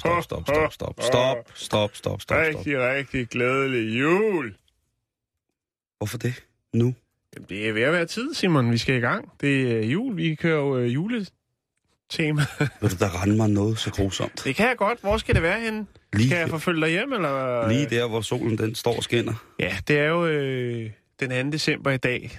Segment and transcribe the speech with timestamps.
[0.00, 2.36] Stop, stop, stop, stop, stop, stop, stop, stop, stop.
[2.38, 4.54] Rigtig, rigtig glædelig jul.
[5.98, 6.44] Hvorfor det?
[6.72, 6.94] Nu?
[7.34, 8.70] Jamen, det er ved at være tid, Simon.
[8.72, 9.32] Vi skal i gang.
[9.40, 10.16] Det er jul.
[10.16, 12.42] Vi kører jo øh, juletema.
[12.80, 14.44] Vil du da rende mig noget så grusomt?
[14.44, 15.00] det kan jeg godt.
[15.00, 15.86] Hvor skal det være henne?
[16.12, 17.68] Lige, Kan jeg forfølge dig hjem, eller?
[17.68, 19.34] lige der, hvor solen den står og skinner.
[19.60, 21.50] Ja, det er jo øh, den 2.
[21.50, 22.38] december i dag.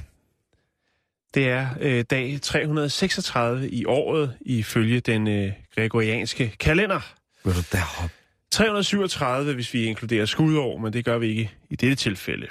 [1.33, 7.13] Det er øh, dag 336 i året, ifølge den øh, gregorianske kalender.
[7.45, 8.15] Vil du da hoppe?
[8.51, 12.47] 337, hvis vi inkluderer skudår, men det gør vi ikke i dette tilfælde.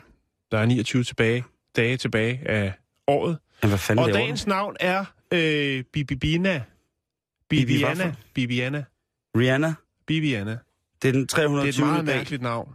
[0.51, 1.45] Der er 29 tilbage,
[1.77, 2.73] dage tilbage af
[3.06, 3.39] året.
[3.62, 6.62] Men hvad fanden Og laver dagens navn er øh, Bibibina.
[7.48, 7.95] Bibi Bibiana.
[8.05, 8.20] hvorfor?
[8.34, 8.84] Bibiana.
[9.36, 9.75] Rihanna?
[10.06, 10.59] Bibiana.
[11.03, 11.69] Det er den Det er 320.
[11.69, 12.75] et meget dag, mærkeligt navn.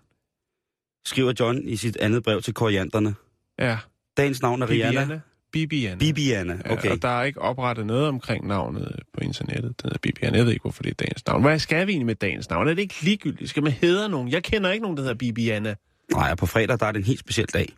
[1.06, 3.16] skriver John i sit andet brev til korianderne.
[3.60, 3.78] Ja.
[4.18, 5.20] Dagens navn er Rihanna.
[5.52, 5.96] Bibiana.
[5.96, 6.54] Bibiana.
[6.54, 6.90] Bibiana, Ja, okay.
[6.92, 9.64] og der er ikke oprettet noget omkring navnet på internettet.
[9.64, 10.38] Den hedder Bibiana.
[10.38, 11.42] Jeg ved ikke, hvorfor det er dagens navn.
[11.42, 12.68] Hvad skal vi egentlig med dagens navn?
[12.68, 13.50] Er det ikke ligegyldigt?
[13.50, 14.30] Skal man hedre nogen?
[14.30, 15.76] Jeg kender ikke nogen, der hedder Bibiana.
[16.12, 17.74] Nej, og på fredag, der er det en helt speciel dag.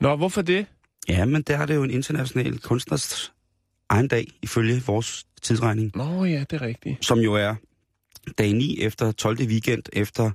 [0.00, 0.66] Nå, hvorfor det?
[1.08, 3.32] Ja, men der er det jo en international kunstners
[3.88, 5.92] egen dag, ifølge vores tidsregning.
[5.94, 7.04] Nå ja, det er rigtigt.
[7.06, 7.54] Som jo er
[8.38, 9.38] dag 9 efter 12.
[9.40, 10.30] weekend efter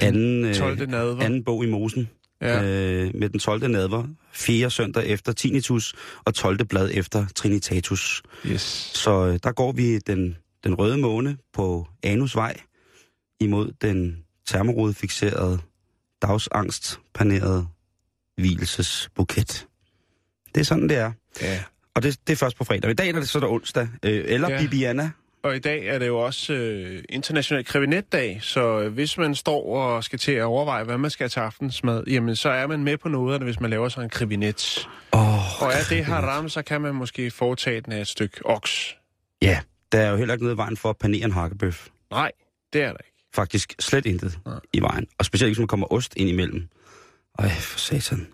[0.00, 0.86] anden, øh, 12.
[0.90, 1.22] nadver.
[1.24, 2.08] anden bog i Mosen.
[2.40, 2.62] Ja.
[2.64, 3.68] øh, med den 12.
[3.68, 4.70] nadver, 4.
[4.70, 6.64] søndag efter Tinnitus og 12.
[6.64, 8.22] blad efter Trinitatus.
[8.46, 8.90] Yes.
[8.94, 12.56] Så øh, der går vi den, den røde måne på Anusvej
[13.40, 15.58] imod den termorode-fixerede,
[16.22, 17.66] dagsangst-panerede
[18.36, 19.66] hvilesesbuket.
[20.54, 21.12] Det er sådan, det er.
[21.42, 21.62] Ja.
[21.94, 22.90] Og det, det er først på fredag.
[22.90, 23.88] I dag er det så der onsdag.
[24.02, 24.60] Øh, eller ja.
[24.60, 25.10] Bibiana.
[25.42, 30.04] Og i dag er det jo også øh, international krevinetdag, så hvis man står og
[30.04, 32.96] skal til at overveje, hvad man skal have til aftensmad, jamen så er man med
[32.96, 34.88] på noget, hvis man laver sig en krevinet.
[35.12, 38.96] Åh, Og er det haram, så kan man måske foretage den af et stykke oks.
[39.42, 39.60] Ja,
[39.92, 41.88] der er jo heller ikke noget i vejen for at panere en hakkebøf.
[42.10, 42.32] Nej,
[42.72, 43.12] det er der ikke.
[43.34, 44.54] Faktisk slet intet Nej.
[44.72, 45.06] i vejen.
[45.18, 46.68] Og specielt ikke, hvis man kommer ost ind imellem.
[47.38, 48.18] Ej, for satan.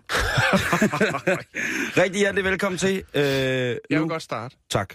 [2.01, 3.03] Rigtig hjertelig velkommen til.
[3.13, 4.55] Øh, Jeg vil nu- godt starte.
[4.69, 4.93] Tak.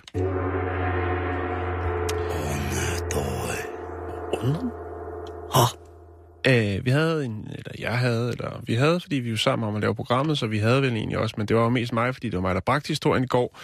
[6.48, 9.74] Øh, vi havde en, eller jeg havde, eller vi havde, fordi vi var sammen om
[9.76, 12.14] at lave programmet, så vi havde vel egentlig også, men det var jo mest mig,
[12.14, 13.58] fordi det var mig, der bragte historien i går.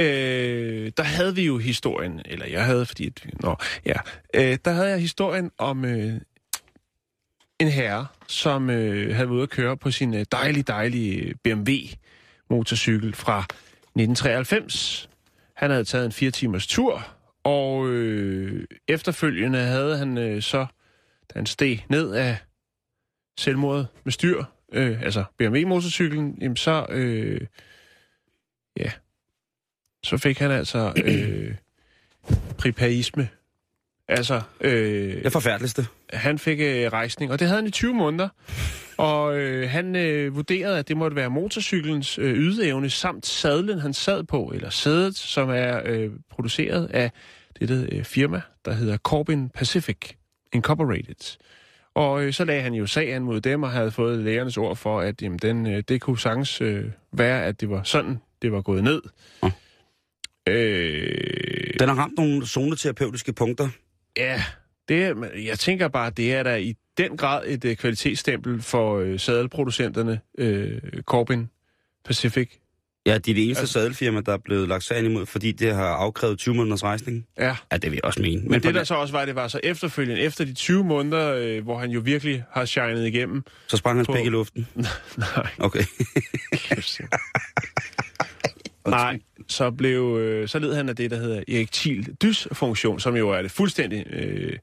[0.00, 3.06] Øh, der havde vi jo historien, eller jeg havde, fordi...
[3.06, 3.94] at- Nå, ja.
[4.34, 6.12] Øh, der havde jeg historien om øh,
[7.60, 11.34] en herre, som øh, havde været ude at køre på sin øh, dejlige, dejlige øh,
[11.44, 15.08] BMW-motorcykel fra 1993.
[15.56, 17.06] Han havde taget en fire timers tur,
[17.44, 20.66] og øh, efterfølgende havde han øh, så
[21.34, 22.36] da han steg ned af
[23.38, 27.40] selvmordet med styr, øh, altså BMW-motorcyklen, jamen så, øh,
[28.76, 28.92] ja,
[30.04, 31.54] så fik han altså øh,
[32.58, 33.28] pripaisme.
[34.10, 35.86] Altså, øh, Det forfærdeligste.
[36.12, 38.28] han fik øh, rejsning, og det havde han i 20 måneder.
[38.96, 43.92] Og øh, han øh, vurderede, at det måtte være motorcyklens øh, ydeevne samt sadlen, han
[43.94, 47.10] sad på, eller sædet, som er øh, produceret af
[47.60, 49.96] dette øh, firma, der hedder Corbin Pacific
[50.52, 51.36] Incorporated.
[51.94, 55.00] Og øh, så lagde han jo sagen mod dem, og havde fået lægernes ord for,
[55.00, 58.60] at jamen, den, øh, det kunne sagtens øh, være, at det var sådan, det var
[58.62, 59.02] gået ned.
[59.42, 59.50] Ja.
[60.52, 63.68] Øh, Den har ramt nogle zoneterapeutiske punkter.
[64.16, 64.42] Ja,
[64.88, 65.16] det
[65.46, 70.20] jeg tænker bare, det er da i den grad et uh, kvalitetsstempel for uh, sadelproducenterne,
[70.42, 71.50] uh, Corbin
[72.04, 72.50] Pacific.
[73.06, 75.74] Ja, de er det eneste Altså- sadelfirma, der er blevet lagt sagen imod, fordi det
[75.74, 77.26] har afkrævet 20 måneders rejsning.
[77.38, 78.42] Ja, Ja, det vil jeg også mene.
[78.42, 81.56] men, men det der så også var, det var så efterfølgende, efter de 20 måneder,
[81.58, 83.42] uh, hvor han jo virkelig har shined igennem.
[83.66, 84.66] så sprang hans på- pæk i luften.
[84.76, 85.82] Nej, Okay.
[88.86, 93.30] Nej, så, blev, øh, så led han af det, der hedder erektil dysfunktion, som jo
[93.30, 94.58] er det fuldstændig øh,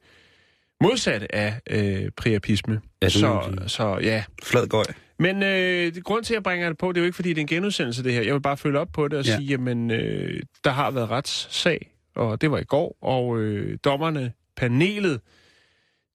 [0.81, 2.81] modsatte af øh, priapisme.
[3.01, 4.83] Ja, så, så ja, Flad gøj.
[5.19, 7.29] Men øh, det, grund til, at jeg bringer det på, det er jo ikke, fordi
[7.29, 8.21] det er en genudsendelse, det her.
[8.21, 9.35] Jeg vil bare følge op på det og ja.
[9.35, 14.33] sige, jamen, øh, der har været retssag, og det var i går, og øh, dommerne,
[14.55, 15.21] panelet,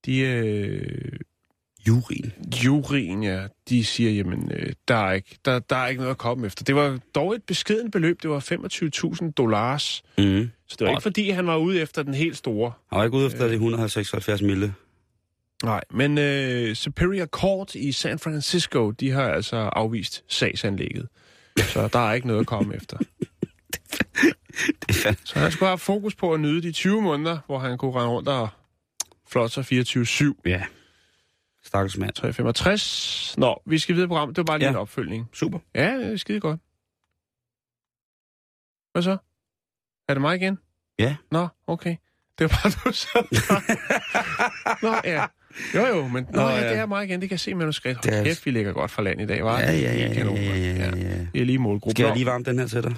[0.07, 1.19] de, øh,
[1.89, 2.33] Jurien.
[2.65, 6.19] juryen, ja, de siger, jamen, øh, der, er ikke, der, der er ikke noget at
[6.19, 6.65] komme efter.
[6.65, 8.41] Det var dog et beskeden beløb, det var
[9.25, 10.51] 25.000 dollars, Mm.
[10.69, 12.73] så det var Og- ikke fordi, han var ude efter den helt store.
[12.91, 14.75] Han var ikke ude efter de 176 mille.
[15.65, 21.09] Nej, men øh, Superior Court i San Francisco, de har altså afvist sagsanlægget.
[21.59, 22.97] Så der er ikke noget at komme efter.
[25.25, 28.09] Så han skulle have fokus på at nyde de 20 måneder, hvor han kunne rende
[28.09, 28.49] rundt og
[29.29, 30.41] flotte sig 24-7.
[30.47, 30.63] Ja.
[31.65, 32.13] Stakkels mand.
[32.13, 33.35] 365.
[33.39, 34.37] Nå, vi skal videre i programmet.
[34.37, 34.71] Det var bare lige Ja.
[34.73, 35.29] en opfølgning.
[35.33, 35.59] Super.
[35.75, 36.61] Ja, det er skide godt.
[38.93, 39.17] Hvad så?
[40.09, 40.59] Er det mig igen?
[40.99, 41.17] Ja.
[41.31, 41.97] Nå, okay.
[42.39, 43.27] Det var bare du så.
[44.83, 45.27] Nå, ja.
[45.75, 46.69] Jo, jo, men nå, Nå, ja, ja.
[46.71, 47.21] det er mig igen.
[47.21, 48.03] Det kan jeg se manuskript.
[48.05, 49.93] Det er- Hold kæft, vi ligger godt fra land i dag, var Ja, ja, ja,
[49.93, 51.27] ja, ja, ja, ja.
[51.33, 51.91] Det er lige målgruppen.
[51.97, 52.95] Skal jeg lige varme den her til dig?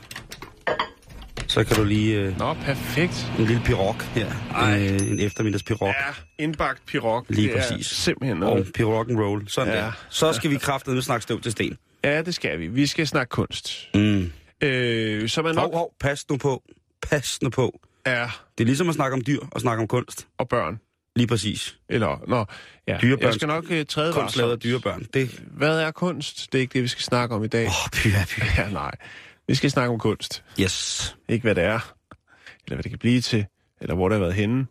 [1.54, 2.20] Så kan du lige...
[2.20, 3.32] Øh, Nå, perfekt.
[3.38, 4.32] en lille pirog her.
[4.54, 4.82] Ej.
[4.82, 5.88] Øh, en eftermiddags pirog.
[5.88, 7.26] Ja, indbagt pirog.
[7.28, 7.86] Lige det er præcis.
[7.86, 8.72] simpelthen Og noget.
[8.74, 9.48] pirog and roll.
[9.48, 9.78] Sådan Ja.
[9.80, 9.92] der.
[10.10, 11.76] Så skal vi kraftedeme snakke støv til sten.
[12.04, 12.66] Ja, det skal vi.
[12.66, 13.88] Vi skal snakke kunst.
[13.94, 14.32] Mm.
[14.60, 16.62] Øh, så man nok Hov, hov, pas nu på.
[17.02, 17.80] Pas nu på.
[18.04, 20.26] er Det er ligesom at snakke om dyr og snakke om kunst.
[20.38, 20.80] og børn.
[21.16, 21.76] Lige præcis.
[21.88, 22.44] Eller, nå,
[22.88, 22.96] ja.
[22.98, 25.06] Dyrebørn- Jeg skal nok uh, træde Kunst lavet dyrebørn.
[25.14, 25.40] Det...
[25.50, 26.52] Hvad er kunst?
[26.52, 27.66] Det er ikke det, vi skal snakke om i dag.
[27.66, 28.62] Åh, oh, pyha, pyha.
[28.62, 28.90] Ja, nej.
[29.46, 30.44] Vi skal snakke om kunst.
[30.60, 31.16] Yes.
[31.28, 31.94] Ikke hvad det er,
[32.64, 33.46] eller hvad det kan blive til,
[33.80, 34.66] eller hvor det har været henne.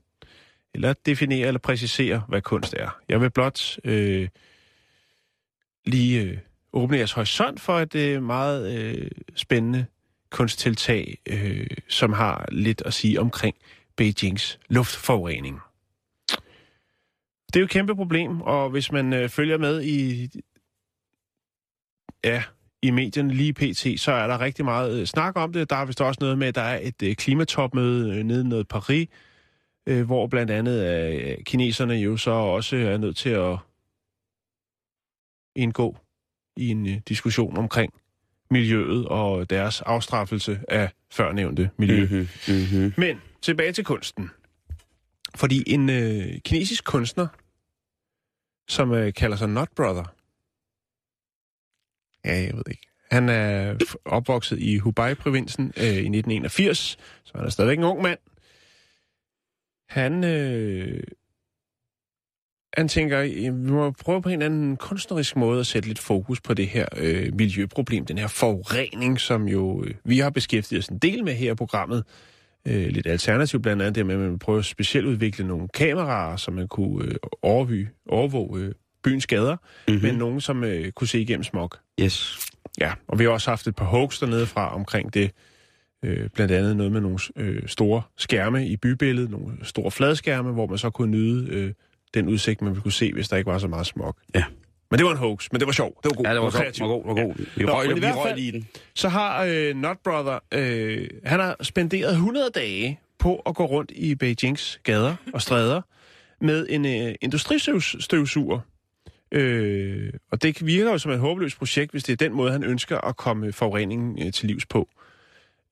[0.74, 3.00] Eller definere eller præcisere, hvad kunst er.
[3.10, 4.30] Jeg vil blot øh,
[5.86, 6.38] lige øh,
[6.74, 9.86] åbne jeres horisont for et øh, meget øh, spændende
[10.30, 13.56] kunsttiltag, øh, som har lidt at sige omkring
[13.96, 15.60] Beijings luftforurening.
[17.48, 20.30] Det er jo et kæmpe problem, og hvis man øh, følger med i
[22.24, 22.44] ja,
[22.84, 25.70] i medierne lige pt., så er der rigtig meget øh, snak om det.
[25.70, 28.48] Der er vist også noget med, at der er et øh, klimatopmøde øh, nede i
[28.48, 29.08] noget Paris,
[30.06, 33.58] hvor blandt andet kineserne jo så også er nødt til at
[35.56, 35.98] indgå
[36.58, 37.94] i en diskussion omkring
[38.52, 42.00] miljøet og deres afstraffelse af førnævnte miljø.
[42.02, 42.28] Mm-hmm.
[42.48, 42.94] Mm-hmm.
[42.98, 44.30] Men tilbage til kunsten.
[45.36, 47.28] Fordi en øh, kinesisk kunstner,
[48.68, 50.16] som øh, kalder sig Not Brother,
[52.26, 53.76] ja, jeg ved ikke, han er
[54.06, 58.20] opvokset i Hubei-provinsen øh, i 1981, så han er stadigvæk en ung mand.
[59.90, 61.04] Han, øh,
[62.78, 66.42] han tænker, vi må prøve på en eller anden kunstnerisk måde at sætte lidt fokus
[66.42, 70.88] på det her øh, miljøproblem, den her forurening, som jo øh, vi har beskæftiget os
[70.88, 72.04] en del med her i programmet.
[72.68, 75.68] Øh, lidt alternativ blandt andet det med, at man vil prøve at specielt udvikle nogle
[75.68, 79.58] kameraer, så man kunne øh, overvåge, overvåge øh, byens gader,
[79.88, 80.04] mm-hmm.
[80.04, 81.72] men nogen, som øh, kunne se igennem smog.
[82.02, 82.40] Yes.
[82.80, 85.32] Ja, og vi har også haft et par hoax dernede fra omkring det.
[86.06, 90.68] Øh, blandt andet noget med nogle øh, store skærme i bybilledet, nogle store fladskærme, hvor
[90.68, 91.74] man så kunne nyde øh,
[92.14, 94.16] den udsigt, man ville kunne se, hvis der ikke var så meget smog.
[94.36, 94.44] Ja.
[94.92, 96.04] Men det var en hoax, men det var sjovt.
[96.04, 96.26] Det var god.
[96.26, 96.90] Ja, det var, så, kreativt.
[96.90, 97.34] var god, var god.
[97.56, 98.68] Vi Nå, røg, vi røg i den.
[98.96, 103.92] Så har øh, Not Brother, øh, han har spenderet 100 dage på at gå rundt
[103.96, 105.82] i Beijings gader og stræder
[106.42, 108.60] med en øh, industristøvsuger.
[109.34, 112.64] Øh, og det virker jo som et håbløst projekt, hvis det er den måde, han
[112.64, 114.90] ønsker at komme forureningen øh, til livs på.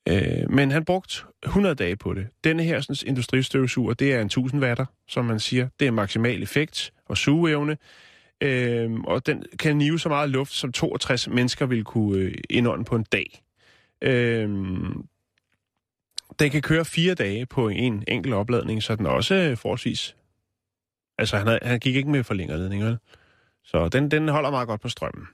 [0.10, 2.28] Øh, men han brugte 100 dage på det.
[2.44, 5.68] Denne her sådan, industristøvsuger, det er en 1000 watter, som man siger.
[5.80, 7.78] Det er maksimal effekt og sugeevne.
[8.42, 12.86] Øh, og den kan nive så meget luft, som 62 mennesker vil kunne øh, indånde
[12.86, 13.44] på en dag.
[14.02, 14.50] Øh,
[16.40, 20.16] den kan køre fire dage på en enkelt opladning, så den også øh, forholdsvis...
[21.18, 22.98] Altså, han, havde, han gik ikke med forlængerledning, vel?
[23.64, 25.28] Så den, den holder meget godt på strømmen.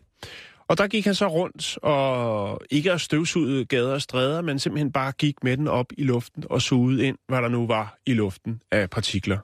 [0.67, 4.91] Og der gik han så rundt og ikke at støvsuge gader og stræder, men simpelthen
[4.91, 8.13] bare gik med den op i luften og sugede ind, hvad der nu var i
[8.13, 9.37] luften af partikler.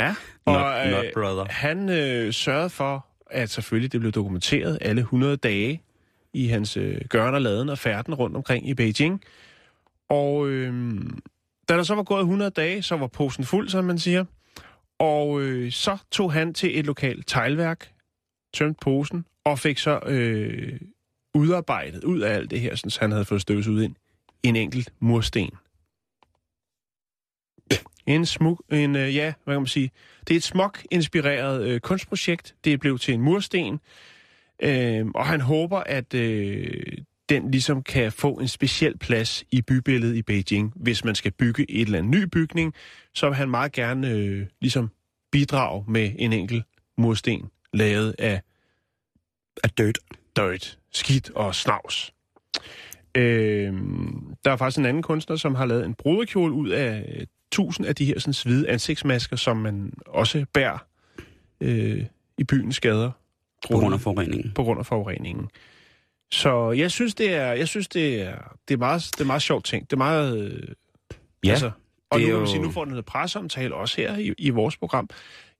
[0.00, 0.54] ja, og
[0.90, 5.82] Not, not øh, han øh, sørgede for, at selvfølgelig det blev dokumenteret alle 100 dage
[6.32, 9.22] i hans øh, gørn og laden og færden rundt omkring i Beijing.
[10.08, 11.00] Og øh,
[11.68, 14.24] da der så var gået 100 dage, så var posen fuld, som man siger.
[15.02, 17.92] Og øh, så tog han til et lokalt teglværk,
[18.54, 20.80] tømte posen, og fik så øh,
[21.34, 23.94] udarbejdet ud af alt det her, så han havde fået støvsuget ind,
[24.42, 25.50] en enkelt mursten.
[28.06, 29.90] En smuk, en, øh, ja, hvad kan man sige,
[30.28, 32.54] det er et smuk-inspireret øh, kunstprojekt.
[32.64, 33.80] Det blev til en mursten,
[34.62, 36.96] øh, og han håber, at øh,
[37.28, 40.72] den ligesom kan få en speciel plads i bybilledet i Beijing.
[40.76, 42.74] Hvis man skal bygge et eller andet ny bygning,
[43.14, 44.90] så vil han meget gerne øh, ligesom
[45.32, 46.64] bidrage med en enkelt
[46.98, 48.42] mursten, lavet af
[49.64, 49.98] Er dødt.
[50.36, 52.12] dirt, skidt og snavs.
[53.14, 53.72] Øh,
[54.44, 57.86] der er faktisk en anden kunstner, som har lavet en bruderkjole ud af øh, tusind
[57.86, 60.78] af de her sådan, hvide ansigtsmasker, som man også bærer
[61.60, 62.04] øh,
[62.38, 63.10] i byens gader.
[63.70, 64.52] På grund af forureningen.
[64.54, 65.48] På grund af forureningen.
[66.32, 68.34] Så jeg synes, det er, jeg synes, det er,
[68.68, 69.84] det er, meget, det er meget sjovt ting.
[69.90, 70.38] Det er meget...
[70.38, 70.62] Øh,
[71.44, 71.70] Ja, altså,
[72.10, 74.76] og det nu, jo- sige, nu får den noget presseomtale også her i, i vores
[74.76, 75.08] program.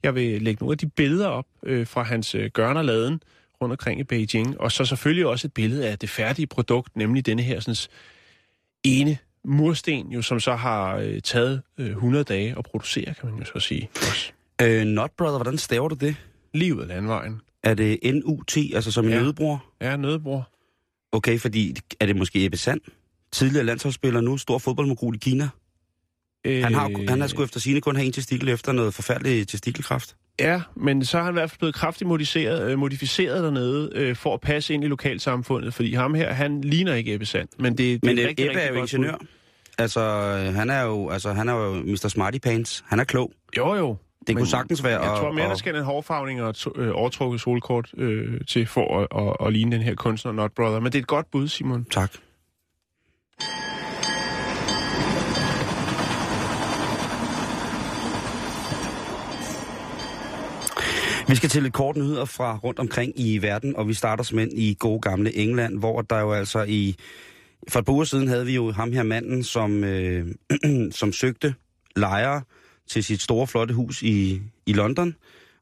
[0.03, 3.23] Jeg vil lægge nogle af de billeder op øh, fra hans øh, gørn og laden
[3.63, 7.27] rundt omkring i Beijing, og så selvfølgelig også et billede af det færdige produkt, nemlig
[7.27, 7.77] denne her sådan,
[8.85, 13.39] ene mursten, jo, som så har øh, taget øh, 100 dage at producere, kan man
[13.39, 13.91] jo så sige.
[14.63, 16.17] Øh, Not Brother, hvordan staver du det?
[16.55, 17.41] Lige ud af landvejen.
[17.63, 19.21] Er det N-U-T, altså som en Ja.
[19.21, 19.65] nødebror?
[19.81, 20.49] Ja, nødbror.
[21.13, 22.81] Okay, fordi er det måske Ebbe Sand?
[23.33, 25.49] Tidligere landsholdsspiller, nu stor fodboldmogul i Kina.
[26.45, 29.49] Han har, Øh, han har sgu efter sine kun have en testikel efter noget forfærdelig
[29.49, 30.17] testikelkræft.
[30.41, 34.17] Ja, men så er han i hvert fald blevet kraftigt modificeret, øh, modificeret dernede øh,
[34.17, 37.49] for at passe ind i lokalsamfundet, fordi ham her, han ligner ikke Ebbe Sand.
[37.59, 39.19] Men, det, det Men er øh, rigtig, Ebbe er jo rigtig ingeniør.
[39.79, 42.09] Altså, øh, han er jo, altså, han er jo Mr.
[42.09, 42.85] Smarty Pants.
[42.87, 43.33] Han er klog.
[43.57, 43.97] Jo, jo.
[44.27, 45.03] Det Men kunne sagtens være...
[45.03, 49.01] Jeg tror mere, der skal en hårfarvning og to, øh, overtrukket solkort øh, til for
[49.01, 50.81] at, at, at ligne den her kunstner, Not Brother.
[50.81, 51.85] Men det er et godt bud, Simon.
[51.85, 52.13] Tak.
[61.29, 64.59] Vi skal til lidt kort nyheder fra rundt omkring i verden, og vi starter simpelthen
[64.59, 66.97] i gode gamle England, hvor der jo altså i...
[67.69, 70.27] For et par uger siden havde vi jo ham her manden, som, øh,
[71.01, 71.55] som søgte
[71.97, 72.43] lejere
[72.89, 75.15] til sit store, flotte hus i, i London.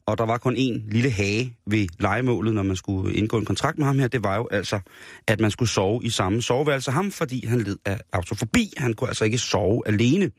[0.06, 3.78] Og der var kun en lille hage ved legemålet, når man skulle indgå en kontrakt
[3.78, 4.08] med ham her.
[4.08, 4.80] Det var jo altså,
[5.26, 8.72] at man skulle sove i samme soveværelse ham, fordi han led af autofobi.
[8.76, 10.30] Han kunne altså ikke sove alene.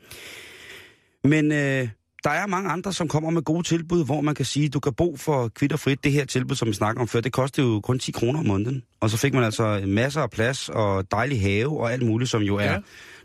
[1.24, 1.88] Men øh,
[2.24, 4.94] der er mange andre, som kommer med gode tilbud, hvor man kan sige, du kan
[4.94, 6.04] bo for kvitt og frit.
[6.04, 8.46] Det her tilbud, som vi snakker om før, det kostede jo kun 10 kroner om
[8.46, 8.84] måneden.
[9.00, 12.42] Og så fik man altså masser af plads og dejlig have og alt muligt, som
[12.42, 12.78] jo er Ja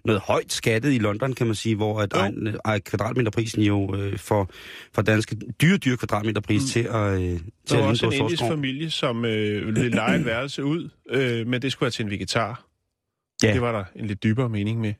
[0.06, 4.18] noget højt skattet i London, kan man sige, hvor at egen, øh, kvadratmeterprisen jo øh,
[4.18, 4.50] for,
[4.94, 6.66] for danske dyre, dyre kvadratmeterpris mm.
[6.68, 10.18] til at, øh, til Der var at også en indisk familie, som øh, ville lege
[10.18, 12.66] et værelse ud, øh, men det skulle være til en vegetar.
[13.42, 13.52] Ja.
[13.52, 14.94] Det var der en lidt dybere mening med.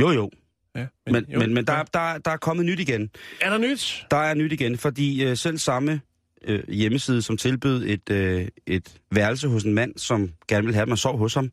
[0.00, 0.30] Jo, jo.
[0.76, 1.80] Ja, Men, jo, men, men der, ja.
[1.80, 3.10] er- der, der er kommet nyt igen.
[3.40, 4.06] Er der nyt?
[4.10, 6.00] Der er nyt igen, fordi øh, selv samme
[6.44, 10.82] øh, hjemmeside, som tilbød et, øh, et værelse hos en mand, som gerne ville have,
[10.82, 11.50] at man sov hos ham.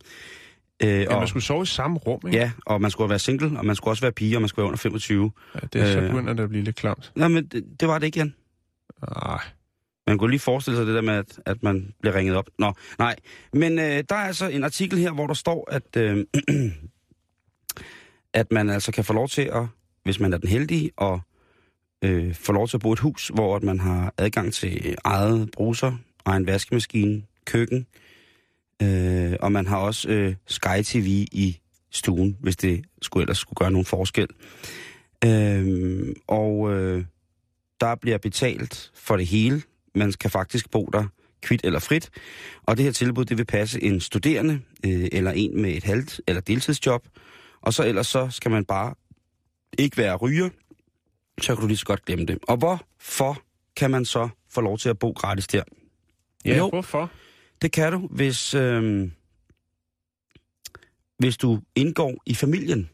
[0.84, 2.38] Øh, Ja, og, man skulle sove i samme rum, ikke?
[2.38, 4.64] ja, og man skulle være single, og man skulle også være pige, og man skulle
[4.64, 5.32] være under 25.
[5.56, 6.08] ja det er så Øh.
[6.10, 7.12] begynder det at blive lidt klamt.
[7.16, 8.36] Nå, men det, det var det ikke igen.
[9.08, 9.40] Ej.
[10.08, 12.50] Man kunne lige forestille sig det der med, at, at man bliver ringet op.
[12.60, 13.16] Nå, nej.
[13.54, 16.26] Men øh, der er altså en artikel her, hvor der står, at, øh,
[18.34, 19.64] at man altså kan få lov til at,
[20.04, 21.20] hvis man er den heldige, at
[22.04, 24.96] øh, få lov til at bo i et hus, hvor at man har adgang til
[25.04, 25.94] eget bruser,
[26.26, 28.07] egen vaskemaskine, køkken, øh,
[29.42, 31.60] og man har også øh, Sky TV i
[31.92, 34.28] stuen, hvis det skulle ellers skulle gøre nogen forskel.
[35.26, 37.06] Øh, og øh,
[37.82, 39.62] der bliver betalt for det hele.
[39.96, 41.06] Man kan faktisk bo der
[41.42, 42.10] kvit eller frit.
[42.64, 46.22] Og det her tilbud, det vil passe en studerende, øh, eller en med et halvt
[46.28, 47.08] eller deltidsjob.
[47.62, 48.94] Og så ellers så skal man bare
[49.78, 50.50] ikke være ryger,
[51.42, 52.38] så kan du lige så godt glemme det.
[52.48, 53.42] Og hvorfor
[53.76, 55.64] kan man så få lov til at bo gratis der?
[56.46, 56.70] Ja, Jo.
[56.70, 57.12] hvorfor?
[57.62, 59.12] Det kan du, hvis, øh,
[61.20, 62.90] hvis du indgår i familien.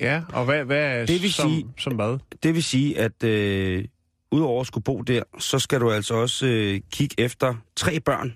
[0.00, 2.18] Ja, og hvad, hvad Det vil som, sige- som hvad?
[2.42, 3.84] Det vil sige, at øh,
[4.30, 8.34] udover at skulle bo der, så skal du altså også øh, kigge efter tre børn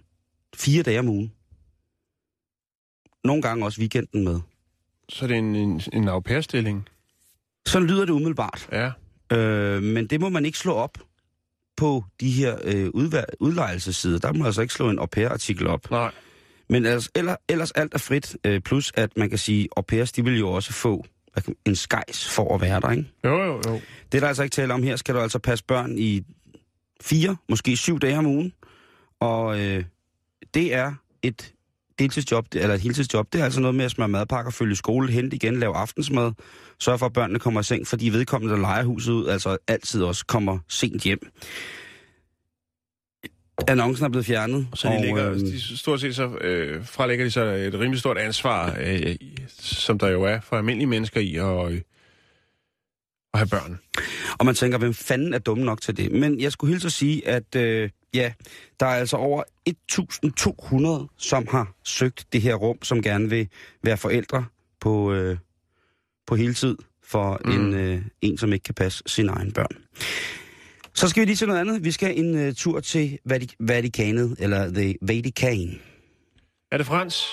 [0.56, 1.32] fire dage om ugen.
[3.24, 4.40] Nogle gange også weekenden med.
[5.08, 6.88] Så det er en, en, en au pair-stilling.
[7.66, 8.68] Sådan lyder det umiddelbart.
[8.72, 8.90] Ja.
[9.36, 10.98] Øh, men det må man ikke slå op
[11.76, 14.18] på de her øh, udvær- udlejelsessider.
[14.18, 15.90] Der må man altså ikke slå en au pair-artikel op.
[15.90, 16.12] Nej.
[16.68, 18.36] Men ellers, ellers, ellers alt er frit.
[18.44, 21.04] Øh, plus at man kan sige, au pairs, de vil jo også få
[21.66, 23.10] en skejs for at være der, ikke?
[23.24, 23.80] Jo, jo, jo.
[24.12, 24.96] Det er der altså ikke tale om her.
[24.96, 26.22] Skal du altså passe børn i
[27.00, 28.52] fire, måske syv dage om ugen.
[29.20, 29.84] Og øh,
[30.54, 31.52] det er et
[31.98, 33.32] deltidsjob, det- eller et heltidsjob.
[33.32, 36.32] Det er altså noget med at smøre madpakker, følge skole, hente igen, lave aftensmad,
[36.80, 40.02] sørge for, at børnene kommer i seng, fordi vedkommende, der leger huset ud, altså altid
[40.02, 41.18] også kommer sent hjem.
[43.68, 44.66] Annoncen er blevet fjernet.
[44.74, 48.18] Så de, lægger, øhm, de stort set så øh, frelægger de så et rimelig stort
[48.18, 49.16] ansvar, øh,
[49.58, 51.82] som der jo er for almindelige mennesker i at,
[53.42, 53.78] at have børn.
[54.38, 56.12] Og man tænker, hvem fanden er dumme nok til det?
[56.12, 58.32] Men jeg skulle hilse at sige, at øh, ja,
[58.80, 59.42] der er altså over
[61.08, 63.48] 1.200, som har søgt det her rum, som gerne vil
[63.82, 64.44] være forældre
[64.80, 65.36] på, øh,
[66.26, 67.50] på hele tid for Mm.
[67.50, 69.76] en, øh, en, som ikke kan passe sine egne børn.
[70.94, 71.84] Så skal vi lige til noget andet.
[71.84, 75.80] Vi skal en øh, tur til Vatik- Vatikanet, eller The Vatican.
[76.72, 77.24] Er det Frans?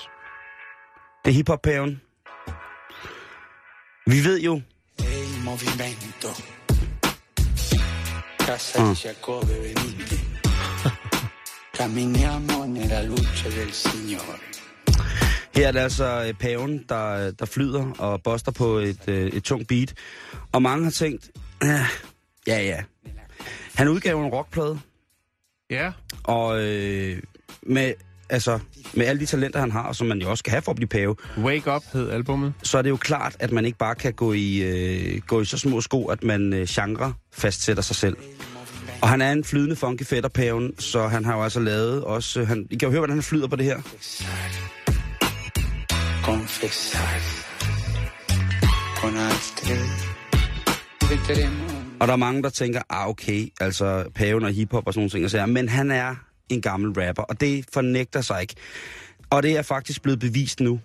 [1.25, 2.01] Det er hiphop-paven.
[4.07, 4.62] Vi ved jo,
[5.43, 6.29] movimento.
[8.45, 10.15] Casa di Giacobbe venite.
[11.77, 14.39] Camminiamo nella luce del Signore.
[15.55, 19.43] her er det altså øh, paven, der, der flyder og boster på et, øh, et
[19.43, 19.93] tungt beat.
[20.51, 21.29] Og mange har tænkt,
[21.62, 21.85] "Ah,
[22.47, 22.83] ja ja.
[23.75, 24.79] Han udgav en rockplade,
[25.69, 25.91] Ja.
[26.23, 27.21] og øh,
[27.63, 27.93] med,
[28.34, 28.60] altså,
[28.94, 30.88] med alle de talenter, han har, som man jo også skal have for at blive
[30.88, 32.54] pave, Wake Up hed albummet.
[32.63, 35.46] så er det jo klart, at man ikke bare kan gå i, øh, gå i
[35.46, 38.18] så små sko, at man øh, genre fastsætter sig selv.
[39.02, 42.40] Og han er en flydende funky fætterpaven, så han har jo altså lavet også...
[42.40, 43.78] øh, Han, I kan jo høre, hvordan han flyder på det her.
[52.00, 55.30] Og der er mange, der tænker, ah okay, altså paven og hiphop og sådan nogle
[55.30, 55.42] ting.
[55.42, 56.16] Og men han er
[56.53, 58.55] en gammel rapper, og det fornægter sig ikke.
[59.29, 60.79] Og det er faktisk blevet bevist nu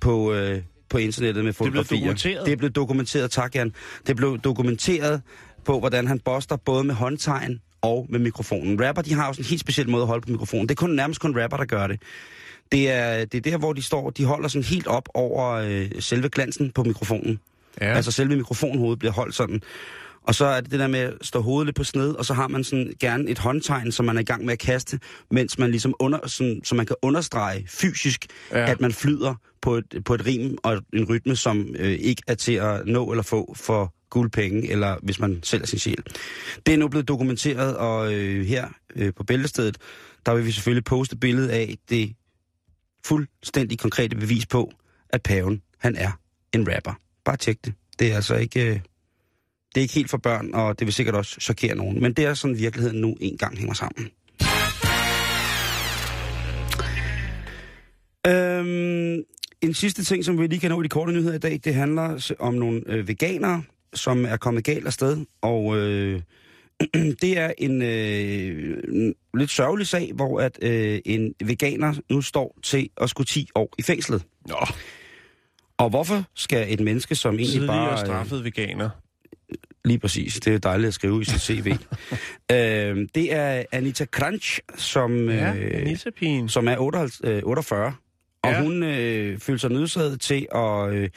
[0.00, 1.98] på, øh, på internettet med fotografier.
[1.98, 2.46] dokumenteret?
[2.46, 3.72] Det blevet dokumenteret, tak Jan.
[4.06, 5.22] Det blevet dokumenteret
[5.64, 8.86] på, hvordan han boster både med håndtegn og med mikrofonen.
[8.86, 10.68] Rapper, de har jo sådan en helt speciel måde at holde på mikrofonen.
[10.68, 12.02] Det er kun nærmest kun rapper, der gør det.
[12.72, 15.90] Det er, det er der, hvor de står, de holder sådan helt op over øh,
[16.00, 17.40] selve glansen på mikrofonen.
[17.80, 17.94] Ja.
[17.94, 19.62] Altså selve mikrofonhovedet bliver holdt sådan.
[20.24, 22.34] Og så er det det der med at stå hovedet lidt på sned, og så
[22.34, 25.00] har man sådan gerne et håndtegn, som man er i gang med at kaste,
[25.30, 28.70] mens man ligesom under, sådan, så man kan understrege fysisk, Ja.
[28.70, 32.34] at man flyder på et, på et rim og en rytme, som øh, ikke er
[32.34, 36.02] til at nå eller få for guldpenge, eller hvis man sælger sin sjæl.
[36.66, 39.78] Det er nu blevet dokumenteret, og øh, her øh, på Bæltestedet,
[40.26, 42.14] der vil vi selvfølgelig poste billedet af det
[43.06, 44.72] fuldstændig konkrete bevis på,
[45.10, 46.10] at paven, han er
[46.52, 46.92] en rapper.
[47.24, 47.74] Bare tjek det.
[47.98, 48.80] Det er altså ikke, øh,
[49.74, 52.02] det er ikke helt for børn, og det vil sikkert også chokere nogen.
[52.02, 54.10] Men det er sådan virkeligheden nu en gang hænger sammen.
[58.26, 59.22] Øhm,
[59.62, 61.74] en sidste ting, som vi lige kan nå i de korte nyheder i dag, det
[61.74, 63.62] handler om nogle øh, veganere,
[63.94, 65.24] som er kommet galt afsted.
[65.42, 66.20] Og øh,
[67.22, 72.88] det er en øh, lidt sørgelig sag, hvor at øh, en veganer nu står til
[73.00, 74.22] at skulle 10 år i fængslet.
[74.48, 74.66] Nå,
[75.78, 77.92] Og hvorfor skal et menneske, som egentlig tidligere bare...
[77.92, 78.90] øh, straffet veganer.
[79.84, 80.34] Lige præcis.
[80.40, 81.66] Det er dejligt at skrive i sit CV.
[82.52, 87.92] øh, det er Anita Crunch, som, Ja, øh, som er 58, øh, 48.
[88.42, 88.62] Og Ja.
[88.62, 91.08] hun øh, følte sig nødsaget til at øh,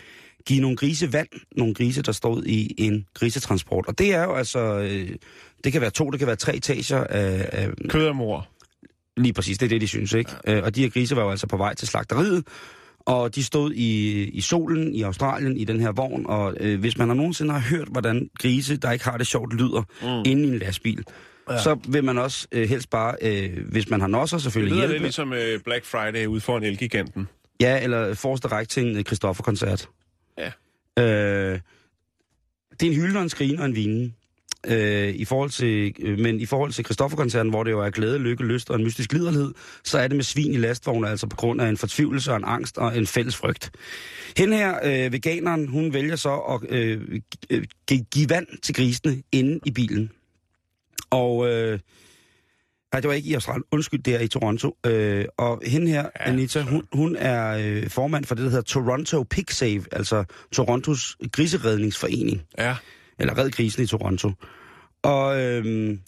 [0.46, 1.28] give nogle grise vand.
[1.58, 3.86] Nogle grise, der stod i en grisetransport.
[3.88, 4.60] Og det er jo altså...
[4.80, 5.10] Øh,
[5.64, 8.48] det kan være to, det kan være tre etager af, af Kød mor.
[9.18, 10.32] Lige præcis, det er det, de synes, ikke?
[10.48, 10.62] Ja.
[10.62, 12.44] Og de her grise var jo altså på vej til slagteriet,
[13.08, 16.98] og de stod i, i solen i Australien i den her vogn, og øh, hvis
[16.98, 20.32] man har nogensinde har hørt, hvordan grise, der ikke har det sjovt, lyder mm.
[20.32, 21.04] inde i en lastbil,
[21.50, 21.62] ja.
[21.62, 24.88] så vil man også øh, helst bare, øh, hvis man har nosser Det selvfølgelig lyder
[24.88, 24.94] hjælpe.
[24.94, 27.28] lidt ligesom øh, Black Friday ude foran Elgiganten.
[27.62, 29.90] Ja, eller forreste række til en Christoffer-koncert.
[30.38, 30.52] Ja.
[31.00, 31.60] Øh,
[32.80, 34.16] det er en hylde og en skrigen og en vinen.
[34.68, 38.20] Øh, i forhold til, øh, men i forhold til Christoffer-koncerten, hvor det jo er glæde,
[38.20, 41.36] lykke, lyst og en mystisk liderlighed, så er det med svin i lastvognen, altså på
[41.36, 43.72] grund af en fortvivlelse og en angst og en fælles frygt.
[44.38, 47.02] Hende her, øh, veganeren, hun vælger så at øh,
[47.50, 50.12] øh, gi- give vand til grisene inde i bilen.
[51.10, 51.50] Og...
[51.50, 51.80] Øh,
[52.94, 53.64] Nej, det var ikke i Australien.
[53.72, 54.78] Undskyld, det er i Toronto.
[54.86, 58.64] Øh, og hende her, ja, Anita, hun, hun er øh, formand for det, der hedder
[58.64, 62.42] Toronto Pig Save, altså Torontos griseredningsforening.
[62.58, 62.76] Ja.
[63.20, 64.32] Eller Red grisene i Toronto.
[65.04, 66.00] Og øhm,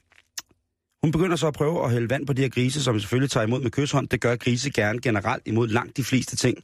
[1.03, 3.45] hun begynder så at prøve at hælde vand på de her grise, som selvfølgelig tager
[3.45, 4.07] imod med kysshånd.
[4.07, 6.57] Det gør grise gerne generelt imod langt de fleste ting,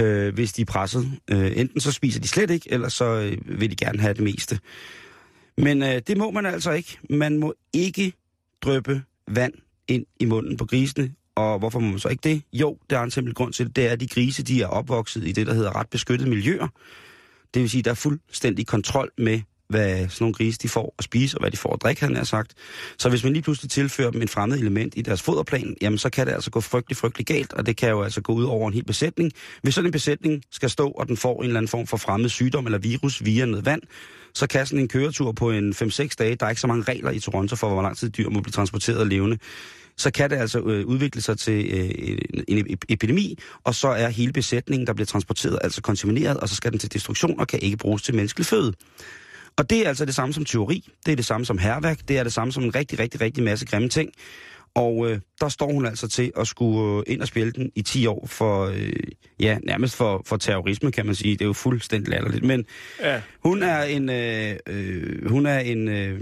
[0.00, 1.12] øh, hvis de er presset.
[1.30, 4.22] Øh, enten så spiser de slet ikke, eller så øh, vil de gerne have det
[4.22, 4.58] meste.
[5.58, 6.98] Men øh, det må man altså ikke.
[7.10, 8.12] Man må ikke
[8.62, 9.52] drøbe vand
[9.88, 11.12] ind i munden på grisene.
[11.36, 12.42] Og hvorfor må man så ikke det?
[12.52, 13.76] Jo, der er en simpel grund til det.
[13.76, 16.68] Det er, at de grise de er opvokset i det, der hedder ret beskyttede miljøer.
[17.54, 20.94] Det vil sige, at der er fuldstændig kontrol med, hvad sådan nogle grise de får
[20.98, 22.54] at spise, og hvad de får at drikke, han har sagt.
[22.98, 26.10] Så hvis man lige pludselig tilfører dem en fremmed element i deres foderplan, jamen så
[26.10, 28.68] kan det altså gå frygtelig, frygtelig galt, og det kan jo altså gå ud over
[28.68, 29.32] en hel besætning.
[29.62, 32.28] Hvis sådan en besætning skal stå, og den får en eller anden form for fremmed
[32.28, 33.82] sygdom eller virus via noget vand,
[34.34, 37.10] så kan sådan en køretur på en 5-6 dage, der er ikke så mange regler
[37.10, 39.38] i Toronto for, hvor lang tid dyr må blive transporteret levende,
[39.96, 44.32] så kan det altså øh, udvikle sig til øh, en, epidemi, og så er hele
[44.32, 47.76] besætningen, der bliver transporteret, altså kontamineret, og så skal den til destruktion og kan ikke
[47.76, 48.72] bruges til menneskelig føde.
[49.58, 52.18] Og det er altså det samme som teori, det er det samme som herværk, det
[52.18, 54.10] er det samme som en rigtig, rigtig, rigtig masse grimme ting.
[54.74, 57.82] Og øh, der står hun altså til at skulle øh, ind og spille den i
[57.82, 58.92] 10 år for, øh,
[59.40, 61.32] ja, nærmest for, for terrorisme, kan man sige.
[61.32, 62.44] Det er jo fuldstændig latterligt.
[62.44, 62.64] Men
[63.02, 63.20] Ja.
[63.44, 66.20] hun er en, øh, øh, hun er en øh,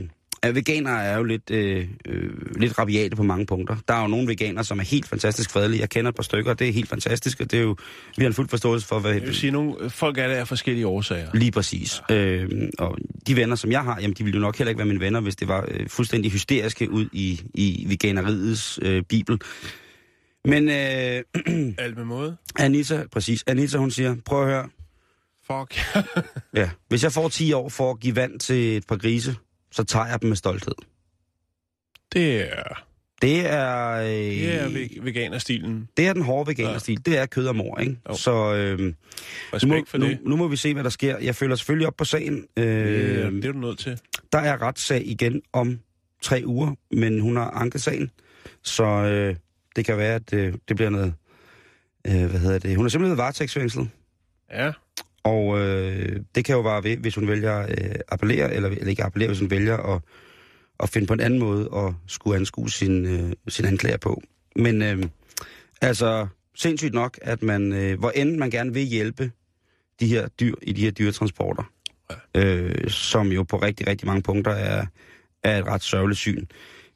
[0.51, 3.77] Veganere er jo lidt, øh, øh, lidt rabiate på mange punkter.
[3.89, 5.81] Der er jo nogle veganere, som er helt fantastisk fredelige.
[5.81, 7.77] Jeg kender et par stykker, det er helt fantastisk, og det er jo,
[8.17, 9.13] vi har en fuld forståelse for, hvad...
[9.13, 11.29] Jeg vil sige, nogle folk er der af forskellige årsager.
[11.35, 12.03] Lige præcis.
[12.11, 12.15] Ja.
[12.15, 14.89] Øh, og de venner, som jeg har, jamen, de ville jo nok heller ikke være
[14.89, 19.39] mine venner, hvis det var øh, fuldstændig hysteriske ud i, i veganeriets øh, bibel.
[20.45, 21.23] Men øh,
[21.85, 22.37] Alt med måde.
[22.59, 23.45] Anita, præcis.
[23.47, 24.69] Anita, hun siger, prøv at høre.
[25.47, 25.81] Fuck.
[26.57, 29.37] Ja, hvis jeg får 10 år for at give vand til et par grise,
[29.73, 30.75] så tager jeg dem med stolthed.
[32.13, 32.85] det er,
[33.23, 33.91] Det er...
[33.91, 35.89] Øh, det er ve- veganerstilen.
[35.97, 36.99] det er den hårde veganerstil.
[37.07, 37.11] Ja.
[37.11, 37.97] Det er kød og mor, ikke?
[38.09, 38.15] Jo.
[38.15, 38.95] Så øh, nu,
[39.67, 40.19] må, for nu, det.
[40.27, 41.19] nu må vi se, hvad der sker.
[41.19, 42.47] Jeg følger selvfølgelig op på sagen.
[42.57, 44.01] Øh, Øh, det er du nødt til.
[44.33, 45.79] Der er retssag igen om
[46.23, 48.11] tre uger, men hun har anket sagen.
[48.63, 49.37] Så øh,
[49.77, 51.15] det kan være, at øh, det bliver noget...
[52.07, 52.77] Øh, hvad hedder det?
[52.77, 53.89] Hun er simpelthen varetægtsfængslet.
[54.53, 54.73] Ja.
[55.25, 58.87] Og øh, det kan jo være ved, hvis hun vælger at øh, appellere, eller, eller
[58.87, 60.03] ikke appellere, hvis hun vælger at,
[60.81, 64.23] at finde på en anden måde at skulle anskue sin, øh, sin anklager på.
[64.57, 65.05] Men øh,
[65.81, 69.31] altså, sindssygt nok, at man, øh, hvor end man gerne vil hjælpe
[70.01, 71.73] de her dyr i de her dyretransporter,
[72.37, 74.87] øh, som jo på rigtig, rigtig mange punkter er,
[75.43, 76.47] er et ret sørgeligt syn,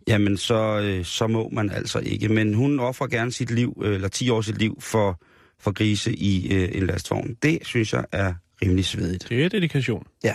[0.08, 2.28] jamen så, øh, så må man altså ikke.
[2.28, 5.20] Men hun offrer gerne sit liv, øh, eller 10 år sit liv, for,
[5.60, 7.36] for grise i øh, en lastvogn.
[7.42, 9.28] Det synes jeg er rimelig svedigt.
[9.28, 10.06] Det er dedikation.
[10.24, 10.34] Ja.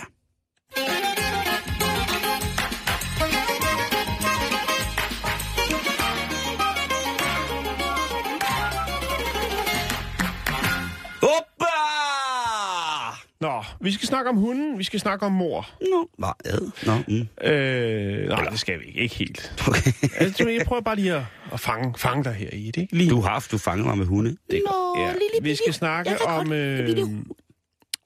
[13.82, 15.70] Vi skal snakke om hunden, vi skal snakke om mor.
[15.80, 16.28] Nå, hvad?
[16.44, 16.70] Ad?
[16.86, 17.48] Nå, mm.
[17.48, 19.00] Øh, nej, det skal vi ikke.
[19.00, 19.64] Ikke helt.
[19.68, 19.92] Okay.
[20.16, 22.88] Altså, jeg prøver bare lige at, at fange, fange dig her i det.
[22.92, 23.10] Lige.
[23.10, 24.36] Du har haft, du fanger mig med hunde.
[24.50, 25.00] Det godt.
[25.00, 26.52] Ja, vi skal snakke om...
[26.52, 27.06] Øh,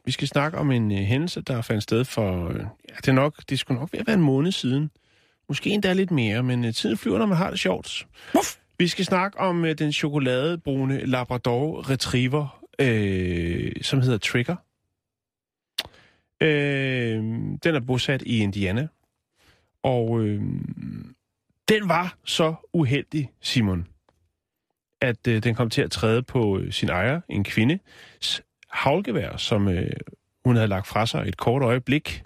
[0.05, 2.49] vi skal snakke om en øh, hændelse, der fandt sted for...
[2.49, 2.55] Øh,
[2.89, 4.91] ja, det, er nok, det skulle nok være en måned siden.
[5.49, 8.07] Måske endda lidt mere, men øh, tiden flyver, når man har det sjovt.
[8.35, 8.57] Muff.
[8.79, 14.57] Vi skal snakke om øh, den chokoladebrune Labrador Retriever, øh, som hedder Trigger.
[16.41, 17.17] Øh,
[17.65, 18.89] den er bosat i Indiana.
[19.83, 20.43] Og øh,
[21.69, 23.87] den var så uheldig, Simon,
[25.01, 27.79] at øh, den kom til at træde på øh, sin ejer, en kvinde,
[28.71, 29.91] havlgevær, som øh,
[30.45, 32.23] hun havde lagt fra sig et kort øjeblik.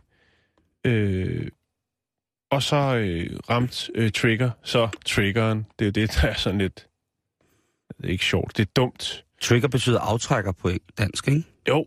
[0.84, 1.48] Øh,
[2.50, 6.86] og så øh, ramt øh, trigger, så triggeren, det er det, der er sådan lidt...
[7.96, 9.24] Det er ikke sjovt, det er dumt.
[9.40, 11.44] Trigger betyder aftrækker på dansk, ikke?
[11.68, 11.86] Jo,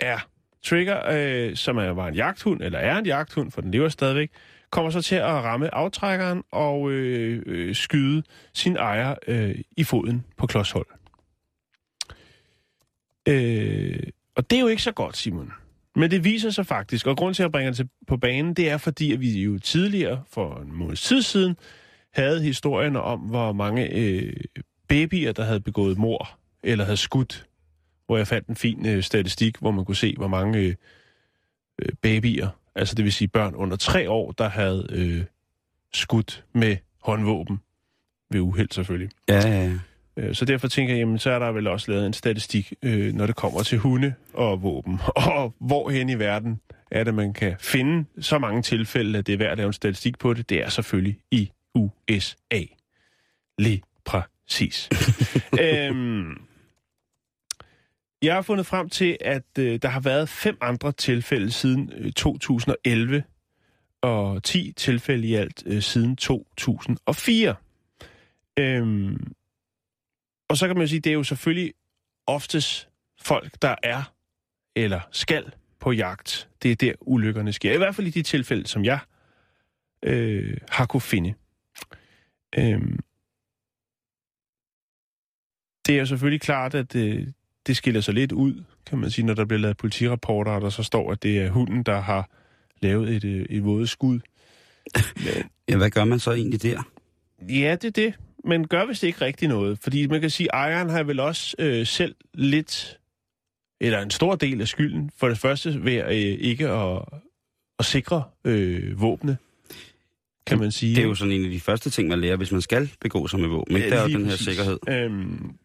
[0.00, 0.28] er
[0.66, 4.30] Trigger, øh, som er, var en jagthund, eller er en jagthund, for den lever stadigvæk,
[4.70, 8.22] kommer så til at ramme aftrækkeren og øh, øh, skyde
[8.54, 10.86] sin ejer øh, i foden på klodshold.
[13.28, 14.02] Øh,
[14.36, 15.52] og det er jo ikke så godt, Simon.
[15.96, 18.70] Men det viser sig faktisk, og grund til at bringer det til, på banen, det
[18.70, 21.56] er fordi, at vi jo tidligere, for en måneds tid siden,
[22.14, 24.32] havde historien om, hvor mange øh,
[24.88, 27.46] babyer, der havde begået mor eller havde skudt
[28.06, 30.74] hvor jeg fandt en fin øh, statistik, hvor man kunne se, hvor mange øh,
[31.82, 35.24] øh, babyer, altså det vil sige børn under tre år, der havde øh,
[35.94, 37.60] skudt med håndvåben.
[38.30, 39.10] Ved uheld selvfølgelig.
[39.28, 39.72] Ja, ja, ja.
[40.16, 43.14] Øh, Så derfor tænker jeg, jamen, så er der vel også lavet en statistik, øh,
[43.14, 45.00] når det kommer til hunde og våben.
[45.16, 49.38] Og hvorhen i verden er det, man kan finde så mange tilfælde, at det er
[49.38, 50.48] værd at lave en statistik på det.
[50.48, 52.62] Det er selvfølgelig i USA.
[53.58, 54.88] Lige præcis.
[55.60, 56.40] øhm,
[58.22, 62.12] jeg har fundet frem til, at øh, der har været fem andre tilfælde siden øh,
[62.12, 63.24] 2011,
[64.02, 67.54] og 10 tilfælde i alt øh, siden 2004.
[68.58, 69.32] Øhm,
[70.48, 71.74] og så kan man jo sige, det er jo selvfølgelig
[72.26, 74.12] oftest folk, der er
[74.76, 76.48] eller skal på jagt.
[76.62, 77.72] Det er der, ulykkerne sker.
[77.72, 78.98] I hvert fald i de tilfælde, som jeg
[80.02, 81.34] øh, har kunne finde.
[82.58, 82.98] Øhm,
[85.86, 87.26] det er jo selvfølgelig klart, at øh,
[87.66, 90.70] det skiller sig lidt ud, kan man sige, når der bliver lavet politirapporter, og der
[90.70, 92.30] så står, at det er hunden, der har
[92.82, 94.20] lavet et, øh, et våde skud.
[94.94, 96.82] Men, ja, hvad gør man så egentlig der?
[97.48, 98.14] Ja, det er det.
[98.44, 99.78] Men gør vist ikke rigtig noget.
[99.82, 102.98] Fordi man kan sige, at ejeren har vel også øh, selv lidt,
[103.80, 107.02] eller en stor del af skylden, for det første ved øh, ikke at,
[107.78, 109.36] at sikre øh, våbne,
[110.46, 110.96] kan man sige.
[110.96, 113.26] Det er jo sådan en af de første ting, man lærer, hvis man skal begå
[113.26, 113.76] sig med våben.
[113.76, 113.90] Ikke?
[113.90, 114.46] Der er den her præcis.
[114.46, 114.78] sikkerhed.
[114.88, 115.56] Øhm,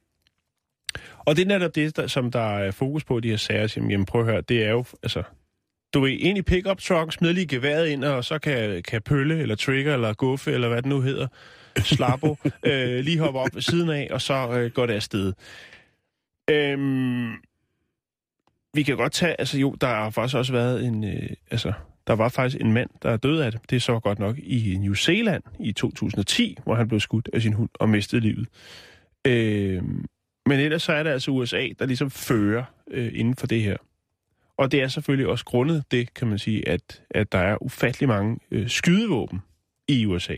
[1.25, 3.67] og det er netop det, der, som der er fokus på i de her sager.
[3.67, 5.23] Som, jamen prøv at høre, det er jo, altså,
[5.93, 9.39] du ved, ind i pickup truck, smid lige geværet ind, og så kan, kan pølle,
[9.41, 11.27] eller trigger, eller guffe, eller hvad det nu hedder,
[11.79, 15.33] slappo, øh, lige hoppe op ved siden af, og så øh, går det afsted.
[16.49, 17.31] Øhm,
[18.73, 21.73] vi kan godt tage, altså jo, der har faktisk også været en, øh, altså,
[22.07, 23.61] der var faktisk en mand, der er død af det.
[23.69, 27.41] Det er så godt nok i New Zealand i 2010, hvor han blev skudt af
[27.41, 28.47] sin hund og mistede livet.
[29.27, 29.83] Øh,
[30.45, 33.77] men ellers så er det altså USA, der ligesom fører øh, inden for det her.
[34.57, 38.09] Og det er selvfølgelig også grundet det, kan man sige, at, at der er ufattelig
[38.09, 39.39] mange øh, skydevåben
[39.87, 40.35] i USA.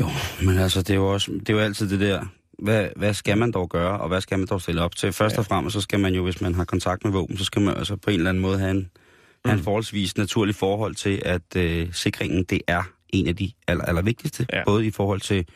[0.00, 0.06] Jo,
[0.42, 2.26] men altså, det er jo, også, det er jo altid det der,
[2.58, 5.12] hvad, hvad skal man dog gøre, og hvad skal man dog stille op til?
[5.12, 5.38] Først ja.
[5.38, 7.76] og fremmest, så skal man jo, hvis man har kontakt med våben, så skal man
[7.76, 8.88] altså på en eller anden måde have en, mm.
[9.44, 13.84] have en forholdsvis naturlig forhold til, at øh, sikringen, det er en af de aller,
[13.84, 14.46] aller vigtigste.
[14.52, 14.64] Ja.
[14.64, 15.46] Både i forhold til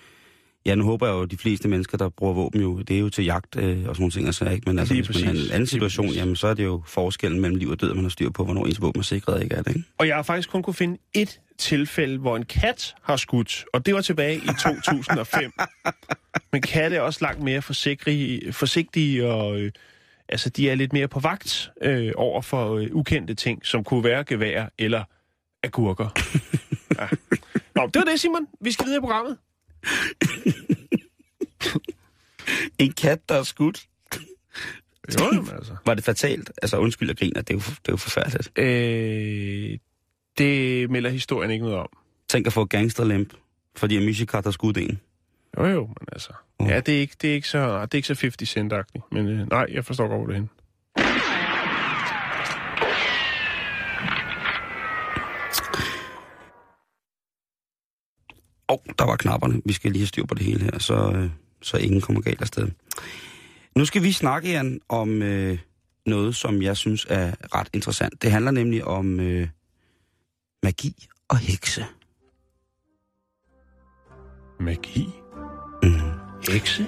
[0.66, 3.00] Ja, nu håber jeg jo, at de fleste mennesker, der bruger våben jo, det er
[3.00, 4.62] jo til jagt øh, og sådan nogle ting, altså, ikke?
[4.66, 7.58] Men altså, hvis man har en anden situation, jamen, så er det jo forskellen mellem
[7.58, 9.54] liv og død, man har styr på, hvornår ens våben er sikret, ikke?
[9.54, 9.88] Er det, ikke?
[9.98, 13.86] Og jeg har faktisk kun kunne finde et tilfælde, hvor en kat har skudt, og
[13.86, 15.52] det var tilbage i 2005.
[16.52, 19.72] Men katte er også langt mere forsigtige, forsigtige og øh,
[20.28, 24.04] altså, de er lidt mere på vagt øh, over for øh, ukendte ting, som kunne
[24.04, 25.04] være gevær eller
[25.62, 26.08] agurker.
[26.98, 27.06] ja.
[27.74, 28.46] Nå, det var det, Simon.
[28.60, 29.36] Vi skal videre i programmet.
[32.78, 33.86] En kat, der er skudt.
[35.20, 35.76] Jo, jamen, altså.
[35.86, 36.52] Var det fatalt?
[36.62, 37.42] Altså, undskyld, jeg griner.
[37.42, 38.58] Det er jo, det er jo forfærdeligt.
[38.58, 39.78] Øh,
[40.38, 41.88] det melder historien ikke noget om.
[42.28, 43.34] Tænk at få gangsterlemp,
[43.76, 45.00] fordi Amishi har skudt en.
[45.58, 46.32] Jo, jo, men altså...
[46.58, 46.68] Uh.
[46.68, 48.72] Ja, det er ikke, det er ikke så, det er ikke så 50 cent.
[49.12, 50.48] Men øh, nej, jeg forstår godt, hvor det er henne.
[58.70, 59.62] Oh, der var knapperne.
[59.64, 61.30] Vi skal lige have styr på det hele her, så, øh,
[61.62, 62.68] så ingen kommer galt afsted.
[63.76, 65.58] Nu skal vi snakke, Jan, om øh,
[66.06, 68.22] noget, som jeg synes er ret interessant.
[68.22, 69.48] Det handler nemlig om øh,
[70.62, 71.84] magi og hekse.
[74.60, 75.08] Magi?
[75.82, 75.90] Mm.
[76.48, 76.86] Hekse?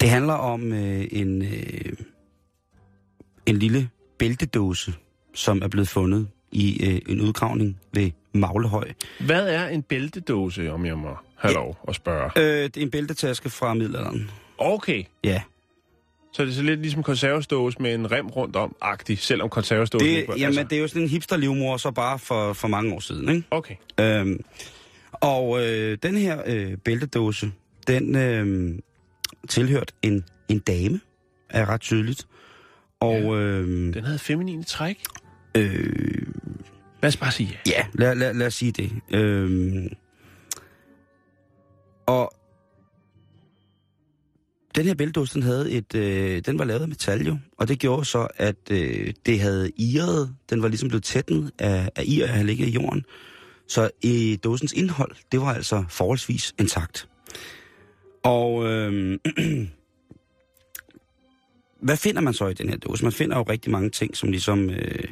[0.00, 1.92] Det handler om øh, en, øh,
[3.46, 4.94] en lille bæltedåse,
[5.34, 8.92] som er blevet fundet i øh, en udgravning ved Maglehøj.
[9.20, 12.30] Hvad er en bæltedåse, om jeg må have lov at spørge?
[12.36, 14.30] Øh, det er en bæltetaske fra middelalderen.
[14.58, 15.04] Okay.
[15.24, 15.42] Ja.
[16.32, 20.04] Så det er så lidt ligesom konservesdåse med en rem rundt om, agtig, selvom konservesdåse
[20.04, 20.62] det, ikke Jamen, altså...
[20.62, 23.46] det er jo sådan en hipster så bare for, for mange år siden, ikke?
[23.50, 23.74] Okay.
[24.00, 24.40] Øhm,
[25.12, 27.52] og øh, den her øh, bæltedåse,
[27.86, 28.78] den øh,
[29.48, 31.00] tilhørte en, en dame,
[31.50, 32.26] er ret tydeligt.
[33.00, 33.30] Og, ja.
[33.30, 35.02] øh, den havde feminine træk?
[35.54, 36.26] Øh,
[37.02, 37.72] lad os bare sige ja.
[37.72, 38.92] Ja, lad, lad, lad os sige det.
[39.10, 39.88] Øhm,
[42.06, 42.32] og
[44.74, 47.78] den her bæltdåse, den, havde et, øh, den var lavet af metal jo, og det
[47.78, 52.24] gjorde så, at øh, det havde iret, den var ligesom blevet tætnet af, af ir,
[52.24, 53.04] at have ligget i jorden.
[53.66, 57.08] Så i dåsens indhold, det var altså forholdsvis intakt.
[58.22, 59.18] Og øh,
[61.86, 63.04] hvad finder man så i den her dåse?
[63.04, 64.70] Man finder jo rigtig mange ting, som ligesom...
[64.70, 65.08] Øh,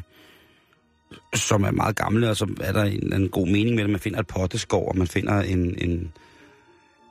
[1.34, 3.90] som er meget gamle, og så er der en, en god mening med det.
[3.90, 6.12] Man finder et potteskov, og man finder en, en,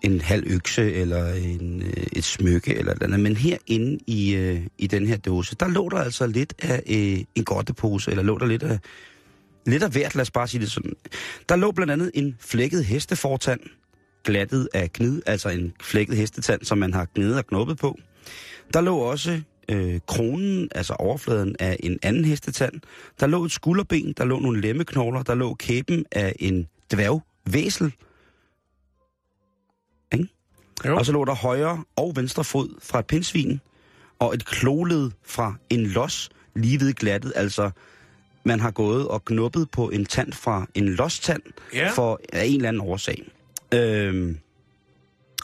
[0.01, 3.19] en halv økse, eller en, øh, et smykke, eller et andet.
[3.19, 7.23] Men herinde i, øh, i den her dåse, der lå der altså lidt af øh,
[7.35, 8.79] en godtepose, eller lå der lidt af,
[9.65, 10.93] lidt af hvert, lad os bare sige det sådan.
[11.49, 13.59] Der lå blandt andet en flækket hestefortand,
[14.23, 17.97] glattet af gnid, altså en flækket hestetand, som man har gnidet og knuppet på.
[18.73, 22.73] Der lå også øh, kronen, altså overfladen af en anden hestetand.
[23.19, 27.93] Der lå et skulderben, der lå nogle lemmeknogler, der lå kæben af en dværgvæsel.
[30.13, 30.27] Ikke?
[30.85, 30.97] Jo.
[30.97, 33.59] Og så lå der højre og venstre fod fra et pindsvin,
[34.19, 37.71] og et kloled fra en los lige ved glattet, altså
[38.43, 41.41] man har gået og knuppet på en tand fra en lostand
[41.73, 41.91] ja.
[41.91, 43.31] for af en eller anden årsag.
[43.73, 44.37] Øhm,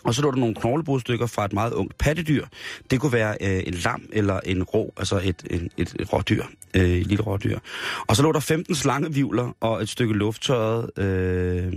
[0.04, 2.46] og så lå der nogle knoglebrudstykker fra et meget ungt pattedyr.
[2.92, 6.44] Det kunne være øh, en lam eller en rå, altså et, en, et, et rådyr,
[6.74, 7.60] øh, et lille rådyr.
[8.08, 11.74] Og så lå der 15 slangevivler og et stykke lufttørret, øh,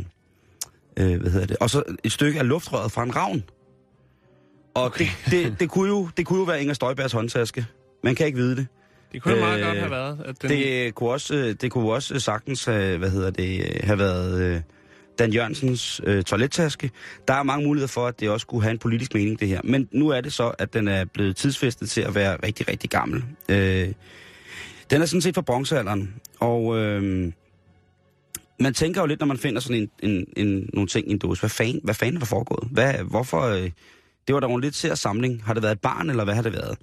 [0.96, 3.44] øh, hvad hedder det, og så et stykke af luftrøret fra en ravn.
[4.74, 5.06] Og okay.
[5.24, 7.66] det, det, det, kunne jo, det kunne jo være Inger Støjbergs håndtaske.
[8.04, 8.66] Man kan ikke vide det.
[9.12, 10.18] Det kunne jo meget øh, godt have været.
[10.24, 10.50] At den...
[10.50, 14.40] det, kunne også, det kunne også sagtens have, hvad hedder det, have været...
[14.40, 14.60] Øh,
[15.18, 16.90] Dan Jørgensens øh, toilettaske.
[17.28, 19.60] Der er mange muligheder for, at det også kunne have en politisk mening, det her.
[19.64, 22.90] Men nu er det så, at den er blevet tidsfæstet til at være rigtig, rigtig
[22.90, 23.24] gammel.
[23.48, 23.92] Øh,
[24.90, 27.32] den er sådan set fra bronzealderen, og øh,
[28.60, 31.18] man tænker jo lidt, når man finder sådan en, en, en, nogle ting i en
[31.18, 31.40] dåse.
[31.40, 32.68] Hvad fanden, hvad fanden er der foregået?
[32.70, 33.40] Hvad, hvorfor?
[33.40, 33.70] Øh,
[34.26, 35.44] det var da en lidt ser samling.
[35.44, 36.78] Har det været et barn, eller hvad har det været?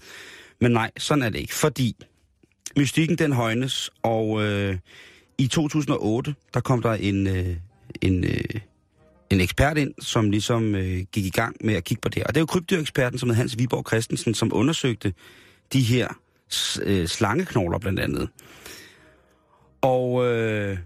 [0.61, 1.95] Men nej, sådan er det ikke, fordi
[2.77, 4.77] mystikken den højnes, og øh,
[5.37, 7.55] i 2008, der kom der en, øh,
[8.01, 8.61] en, øh,
[9.29, 12.23] en ekspert ind, som ligesom øh, gik i gang med at kigge på det.
[12.23, 15.13] Og det er jo krybdyreksperten, som hedder Hans Viborg Christensen, som undersøgte
[15.73, 16.07] de her
[16.83, 18.29] øh, slangeknogler blandt andet.
[19.81, 20.77] Og øh,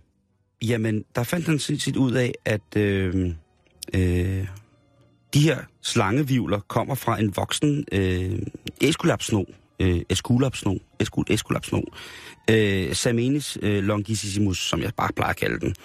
[0.62, 3.34] jamen, der fandt han sådan ud af, at øh,
[3.94, 4.48] øh,
[5.34, 8.40] de her slangevivler kommer fra en voksen øh,
[8.82, 9.44] eskulapsno,
[9.80, 11.82] øh, Esculapsno, eskul, eskulapsno,
[12.50, 15.76] øh, Samenis øh, longissimus, som jeg bare plejer at kalde den.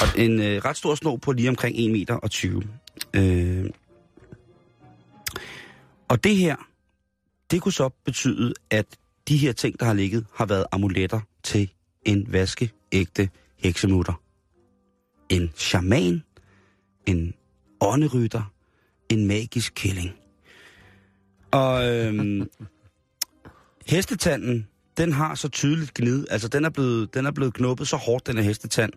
[0.00, 2.62] Og en øh, ret stor sno på lige omkring 1,20 meter og 20.
[3.14, 3.70] Øh,
[6.08, 6.56] og det her,
[7.50, 8.86] det kunne så betyde, at
[9.28, 11.70] de her ting, der har ligget, har været amuletter til
[12.04, 14.20] en vaskeægte heksemutter.
[15.28, 16.22] En shaman,
[17.06, 17.34] en
[17.80, 18.52] ånderytter,
[19.08, 20.10] en magisk kælling.
[21.50, 22.50] Og øhm,
[23.86, 24.66] hestetanden,
[24.96, 28.26] den har så tydeligt gnid, altså den er blevet, den er blevet knuppet så hårdt,
[28.26, 28.92] den her hestetand,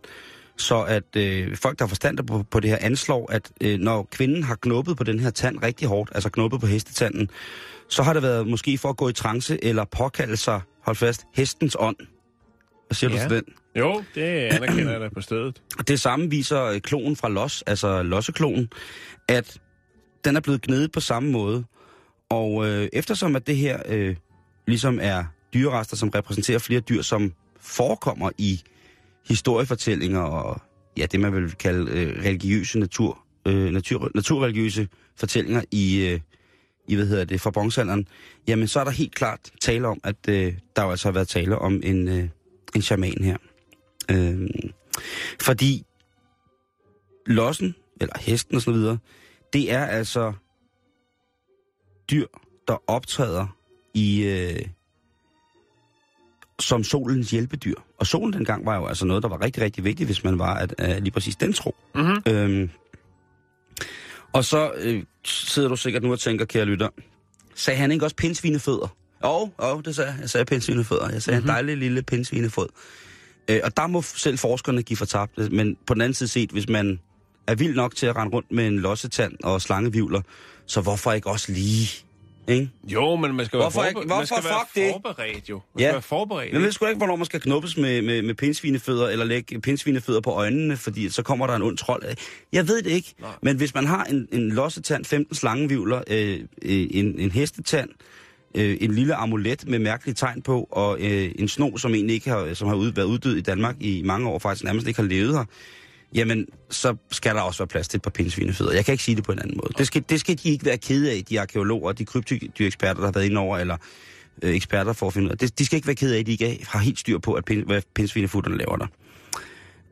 [0.57, 4.07] så at øh, folk, der har forstand på, på det her, anslår, at øh, når
[4.11, 7.29] kvinden har knuppet på den her tand rigtig hårdt, altså knuppet på hestetanden,
[7.89, 11.25] så har det været måske for at gå i trance eller påkalde sig, hold fast,
[11.33, 11.95] hestens ånd.
[12.87, 13.23] Hvad siger ja.
[13.23, 13.53] Du til den?
[13.75, 15.61] Jo, det anerkender jeg da på stedet.
[15.79, 18.69] Og Det samme viser øh, klonen fra Los, altså losseklonen,
[19.27, 19.59] at
[20.25, 21.63] den er blevet gnedet på samme måde.
[22.29, 24.15] Og øh, eftersom at det her øh,
[24.67, 28.63] ligesom er dyrerester, som repræsenterer flere dyr, som forekommer i
[29.27, 30.61] historiefortællinger og
[30.97, 36.19] ja, det man vil kalde øh, religiøse natur, øh, natur, naturreligiøse fortællinger i, øh,
[36.87, 38.07] i hvad hedder det, fra bronzealderen,
[38.47, 41.27] jamen så er der helt klart tale om, at øh, der jo altså har været
[41.27, 42.29] tale om en, øh,
[42.75, 43.37] en shaman her.
[44.11, 44.49] Øh,
[45.41, 45.85] fordi
[47.25, 48.97] lossen, eller hesten og så videre,
[49.53, 50.33] det er altså
[52.11, 52.27] dyr,
[52.67, 53.56] der optræder
[53.97, 54.65] i øh,
[56.59, 57.75] som solens hjælpedyr.
[57.99, 60.53] Og solen dengang var jo altså noget, der var rigtig, rigtig vigtigt, hvis man var
[60.53, 61.75] at, uh, lige præcis den tro.
[61.95, 62.21] Mm-hmm.
[62.25, 62.69] Øhm,
[64.33, 66.89] og så øh, sidder du sikkert nu og tænker, kære lytter,
[67.55, 68.95] sagde han ikke også pindsvinefødder?
[69.23, 70.19] Jo, jo, det sagde jeg.
[70.21, 71.09] Jeg sagde pindsvinefødder.
[71.09, 71.49] Jeg sagde mm-hmm.
[71.49, 72.67] en dejlig lille pindsvinefod.
[73.49, 75.51] Øh, og der må selv forskerne give for tabt.
[75.51, 76.99] Men på den anden side set, hvis man
[77.47, 80.21] er vild nok til at rende rundt med en lossetand og slangevivler,
[80.65, 82.06] så hvorfor ikke også lige?
[82.47, 82.69] Ikke?
[82.83, 83.97] Jo, men man skal Hvorfor være, ikke?
[83.99, 84.93] forbe- Hvorfor man skal fuck være det?
[84.93, 85.61] forberedt, jo.
[85.75, 85.85] Man Ja.
[85.87, 86.53] skal være forberedt.
[86.53, 90.21] Jeg ved sgu ikke, hvornår man skal knuppes med, med, med pindsvinefødder, eller lægge pindsvinefødder
[90.21, 92.03] på øjnene, fordi så kommer der en ond trold.
[92.53, 93.29] Jeg ved det ikke, Nej.
[93.41, 97.89] men hvis man har en, en lossetand, 15 slangevivler, øh, øh, en, en hestetand,
[98.55, 102.29] øh, en lille amulet med mærkelige tegn på, og øh, en sno, som egentlig ikke
[102.29, 105.07] har, som har ud, været uddød i Danmark i mange år, faktisk nærmest ikke har
[105.07, 105.45] levet her,
[106.15, 108.73] jamen, så skal der også være plads til et par pindsvinefødder.
[108.73, 109.73] Jeg kan ikke sige det på en anden måde.
[109.77, 113.11] Det skal, det skal de ikke være kede af, de arkeologer, de krybdyreksperter, der har
[113.11, 113.77] været inde over, eller
[114.41, 115.37] øh, eksperter for at finde ud af.
[115.37, 117.45] Det, de skal ikke være kede af, at de ikke har helt styr på, at
[117.45, 118.87] pind, hvad pindsvinefutterne laver der.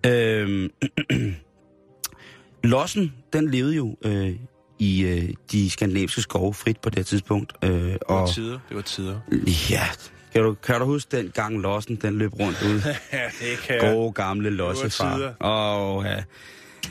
[0.05, 0.69] Øhm,
[2.63, 4.35] Lossen, den levede jo øh,
[4.79, 7.53] i øh, de skandinaviske skove frit på det tidspunkt.
[7.63, 8.59] Øh, Det var og tider.
[8.69, 9.19] Det var tider.
[9.71, 9.87] ja,
[10.35, 12.81] kan du, kan du huske den gang Lossen, den løb rundt ud?
[13.13, 13.93] ja, det kan jeg.
[13.93, 15.35] Gode gamle lossefar.
[15.41, 16.23] Åh, ja.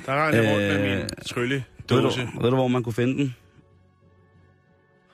[0.06, 2.08] Der rendte jeg rundt med Øh, min trylle Ved du,
[2.40, 3.34] ved du, hvor man kunne finde den?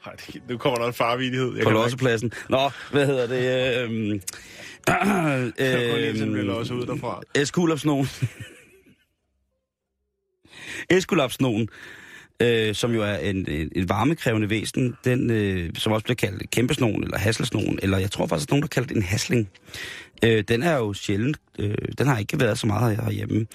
[0.07, 1.57] Ej, det- nu kommer der en farvidighed.
[1.57, 2.33] Jeg På lossepladsen.
[2.49, 3.83] Nå, hvad hedder det?
[3.85, 4.11] Øhm,
[4.89, 7.23] Jeg går lige til øhm, også ud derfra.
[12.41, 16.51] øh, som jo er en, en, en varmekrævende væsen, den, øh, som også bliver kaldt
[16.51, 19.49] kæmpesnogen, eller hasselsnogen, eller jeg tror faktisk, at nogen der kaldt det en hasling.
[20.25, 23.47] Øh, den er jo sjældent, øh, den har ikke været så meget herhjemme.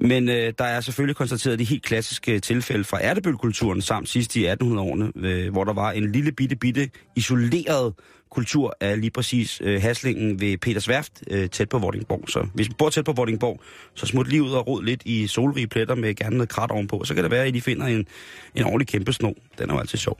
[0.00, 4.46] Men øh, der er selvfølgelig konstateret de helt klassiske tilfælde fra ærtebølkulturen, samt sidst i
[4.46, 7.94] 1800-årene, øh, hvor der var en lille bitte, bitte isoleret
[8.30, 12.24] kultur af lige præcis øh, haslingen ved Peters Værft, øh, tæt på Vordingborg.
[12.28, 13.60] Så hvis man bor tæt på Vordingborg,
[13.94, 17.04] så smut lige ud og rod lidt i solrige pletter med gerne noget krat ovenpå.
[17.04, 18.06] Så kan det være, at I finder en,
[18.54, 19.32] en ordentlig kæmpe sno.
[19.58, 20.18] Den er jo altid sjov.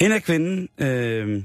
[0.00, 1.42] Hende er kvinden, øh,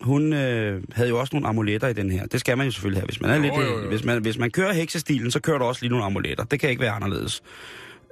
[0.00, 2.26] hun øh, havde jo også nogle amuletter i den her.
[2.26, 3.06] Det skal man jo selvfølgelig have.
[3.06, 3.80] Hvis man, er Jo, lidt, jo, jo.
[3.80, 6.44] øh, Hvis man, hvis man kører heksestilen, så kører du også lige nogle amuletter.
[6.44, 7.42] Det kan ikke være anderledes.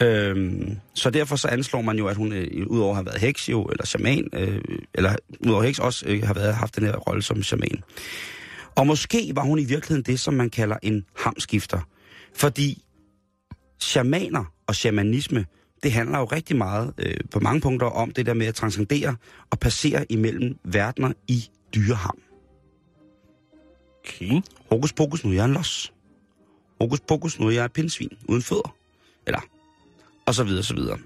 [0.03, 3.49] Øhm, så derfor så anslår man jo, at hun øh, udover at have været heks
[3.49, 4.61] jo, eller shaman, øh,
[4.95, 7.83] eller udover heks også øh, har været, haft den her rolle som shaman.
[8.75, 11.81] Og måske var hun i virkeligheden det, som man kalder en hamskifter.
[12.35, 12.83] Fordi
[13.81, 15.47] shamaner og shamanisme,
[15.83, 19.17] det handler jo rigtig meget øh, på mange punkter om det der med at transcendere
[19.51, 21.45] og passere imellem verdener i
[21.75, 22.19] dyreham.
[23.99, 24.43] Okay.
[24.71, 25.93] Hokus pokus, nu er jeg en los.
[26.81, 28.75] Hokus pokus, nu er jeg et pindsvin uden fødder.
[29.27, 29.41] Eller,
[30.27, 30.99] og så videre, så videre.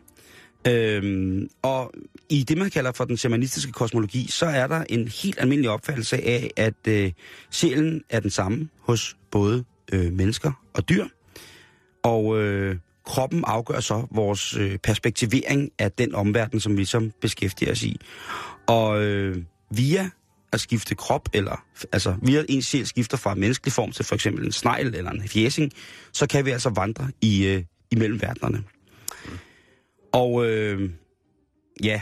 [0.67, 1.93] Øhm, og
[2.29, 6.17] i det, man kalder for den shamanistiske kosmologi, så er der en helt almindelig opfattelse
[6.17, 7.13] af, at øh,
[7.51, 11.07] sjælen er den samme hos både øh, mennesker og dyr.
[12.03, 17.73] Og øh, kroppen afgør så vores øh, perspektivering af den omverden, som vi som beskæftiger
[17.73, 17.97] os i.
[18.67, 19.37] Og øh,
[19.71, 20.11] via
[20.53, 24.47] at skifte krop, eller altså via en sjæl skifter fra menneskelig form til for eksempel
[24.47, 25.73] en snegl eller en fjæsing,
[26.13, 28.63] så kan vi altså vandre i, øh, imellem verdenerne.
[30.13, 30.91] Og øh,
[31.85, 32.01] ja,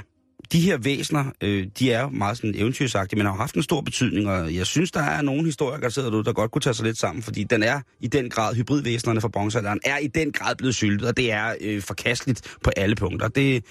[0.53, 3.81] de her væsener, øh, de er jo meget sådan eventyrsagtige, men har haft en stor
[3.81, 6.75] betydning, og jeg synes, der er nogle historikere, der sidder derude, der godt kunne tage
[6.75, 10.33] sig lidt sammen, fordi den er i den grad, hybridvæsenerne fra bronzealderen er i den
[10.33, 13.29] grad blevet syltet, og det er øh, forkasteligt på alle punkter.
[13.29, 13.65] Det,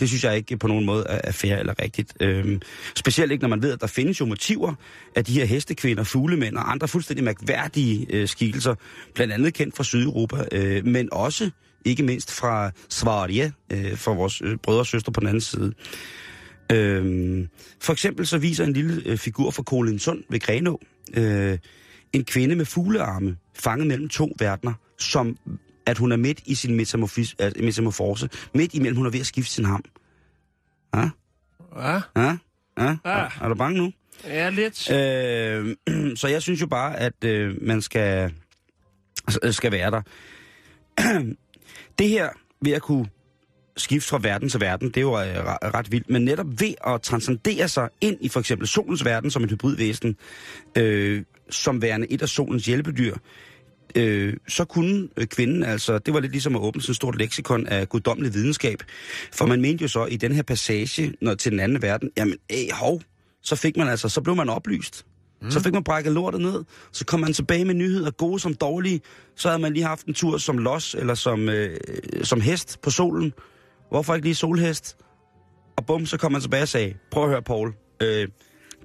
[0.00, 2.12] det synes jeg ikke på nogen måde er, er fair eller rigtigt.
[2.20, 2.60] Øhm,
[2.94, 4.74] specielt ikke, når man ved, at der findes jo motiver
[5.16, 8.74] af de her hestekvinder, fuglemænd og andre fuldstændig mærkværdige øh, skikkelser,
[9.14, 11.50] blandt andet kendt fra Sydeuropa, øh, men også
[11.84, 15.72] ikke mindst fra Sverige, øh, fra vores øh, brødre og søstre på den anden side.
[16.72, 17.48] Øhm,
[17.80, 20.80] for eksempel så viser en lille øh, figur fra Kolinsund ved Grenå
[21.14, 21.58] øh,
[22.12, 25.36] en kvinde med fuglearme, fanget mellem to verdener, som
[25.86, 26.76] at hun er midt i sin øh,
[27.64, 29.84] metamorfose, midt imellem hun er ved at skifte sin ham.
[30.94, 31.10] Ja?
[31.76, 32.36] Ja, Ja?
[32.78, 32.96] Ja?
[33.04, 33.30] Ah.
[33.40, 33.92] Er, du bange nu?
[34.24, 34.90] ja lidt.
[34.90, 35.76] Øh,
[36.20, 38.32] så jeg synes jo bare, at øh, man skal,
[39.44, 40.02] øh, skal være der.
[41.98, 42.28] det her
[42.62, 43.06] ved at kunne
[43.76, 46.74] skifte fra verden til verden, det er jo øh, re- ret vildt, men netop ved
[46.86, 50.16] at transcendere sig ind i for eksempel solens verden som et hybridvæsen,
[50.78, 53.16] øh, som værende et af solens hjælpedyr,
[53.94, 57.18] øh, så kunne øh, kvinden altså, det var lidt ligesom at åbne sådan et stort
[57.18, 58.82] leksikon af guddommelig videnskab,
[59.32, 62.34] for man mente jo så i den her passage når, til den anden verden, jamen,
[62.50, 63.02] æh, hov,
[63.42, 65.06] så fik man altså, så blev man oplyst.
[65.42, 65.50] Mm.
[65.50, 69.00] Så fik man brækket lortet ned, så kom man tilbage med nyheder, gode som dårlige.
[69.36, 71.76] Så havde man lige haft en tur som los, eller som, øh,
[72.22, 73.32] som hest på solen.
[73.90, 74.96] Hvorfor ikke lige solhest?
[75.76, 77.72] Og bum, så kom man tilbage og sagde, prøv at høre, Paul,
[78.02, 78.28] øh,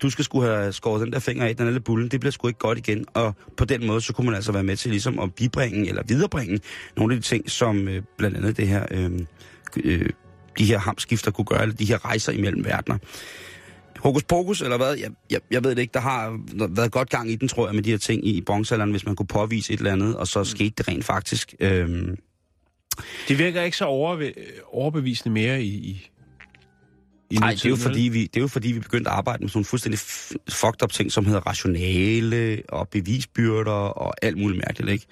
[0.01, 2.47] du skal skulle have skåret den der finger af, den lille bullen, det bliver sgu
[2.47, 3.05] ikke godt igen.
[3.13, 6.03] Og på den måde, så kunne man altså være med til ligesom at bibringe eller
[6.07, 6.59] viderebringe
[6.97, 9.11] nogle af de ting, som øh, blandt andet det her, øh,
[9.83, 10.09] øh,
[10.57, 12.97] de her hamskifter kunne gøre, eller de her rejser imellem verdener.
[13.99, 14.93] Hokus pokus, eller hvad?
[14.95, 15.93] Jeg, jeg, jeg ved det ikke.
[15.93, 16.39] Der har
[16.69, 19.05] været godt gang i den, tror jeg, med de her ting i, i bronzealderen, hvis
[19.05, 21.53] man kunne påvise et eller andet, og så skete det rent faktisk.
[21.59, 22.07] Øh,
[23.27, 26.09] Det virker ikke så overbevisende mere i, i
[27.31, 29.49] Nej, det er, jo fordi, vi, det er jo fordi, vi begyndte at arbejde med
[29.49, 29.99] sådan nogle fuldstændig
[30.49, 35.05] fucked up ting, som hedder rationale og bevisbyrder og alt muligt mærkeligt, ikke?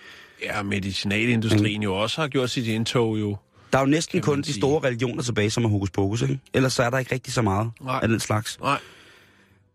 [0.43, 3.37] Ja, medicinalindustrien jo også har gjort sit indtog jo.
[3.71, 6.39] Der er jo næsten kun de store religioner tilbage, som er hokus pokus, ikke?
[6.53, 7.99] Ellers så er der ikke rigtig så meget Nej.
[8.01, 8.59] af den slags.
[8.59, 8.79] Nej.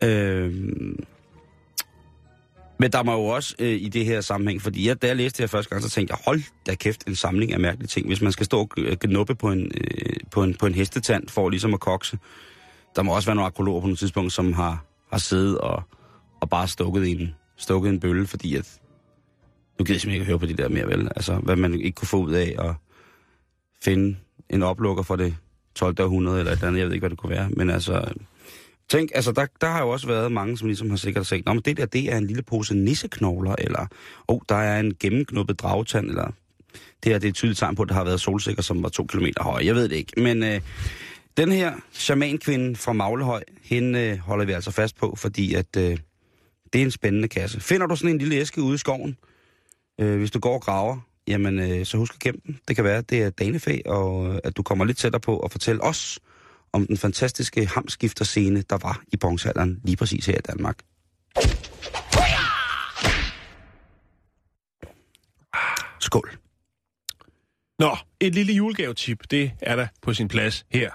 [0.03, 0.97] Øhm,
[2.79, 5.37] men der må jo også øh, i det her sammenhæng, fordi jeg, da jeg læste
[5.37, 8.07] det her første gang, så tænkte jeg, hold da kæft, en samling af mærkelige ting.
[8.07, 8.69] Hvis man skal stå og
[9.01, 12.19] gnuppe på en, øh, på en, på en hestetand for ligesom at kokse,
[12.97, 15.83] der må også være nogle akrologer på nogle tidspunkt, som har, har siddet og,
[16.41, 18.81] og bare stukket i en, stukket en bølle, fordi at,
[19.79, 21.09] nu gider jeg simpelthen ikke at høre på de der mere, vel?
[21.17, 22.75] Altså, hvad man ikke kunne få ud af at
[23.83, 24.17] finde
[24.51, 25.37] en oplukker for det
[25.75, 26.01] 12.
[26.01, 28.13] århundrede eller et eller andet, jeg ved ikke, hvad det kunne være, men altså,
[28.91, 31.53] Tænk, altså der, der har jo også været mange, som ligesom har sikkert sagt, Nå,
[31.53, 33.87] men det der, det er en lille pose nisseknogler, eller
[34.29, 36.31] oh, der er en gennemknuppet dragtand, eller
[37.05, 38.89] det her, det er et tydeligt tegn på, at der har været solsikker, som var
[38.89, 39.63] to kilometer høj.
[39.65, 40.61] Jeg ved det ikke, men øh,
[41.37, 45.99] den her shamankvinde fra Maglehøj, hende øh, holder vi altså fast på, fordi at øh,
[46.73, 47.61] det er en spændende kasse.
[47.61, 49.17] Finder du sådan en lille æske ude i skoven,
[50.01, 52.59] øh, hvis du går og graver, jamen øh, så husk at gemme den.
[52.69, 55.39] Det kan være, at det er danefæ, og øh, at du kommer lidt tættere på
[55.39, 56.19] at fortælle os
[56.73, 60.79] om den fantastiske hamskifterscene, der var i bronzealderen lige præcis her i Danmark.
[66.01, 66.31] Skål.
[67.79, 70.91] Nå, et lille julegavetip, det er der på sin plads her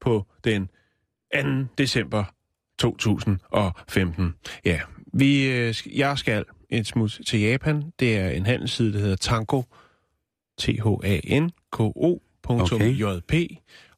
[0.00, 0.68] på den
[1.34, 1.40] 2.
[1.78, 2.24] december
[2.78, 4.34] 2015.
[4.64, 4.80] Ja,
[5.12, 7.92] vi, øh, jeg skal et smut til Japan.
[7.98, 9.64] Det er en handelsside, der hedder Tanko,
[10.58, 10.92] T-H-A-N-K-O.jp.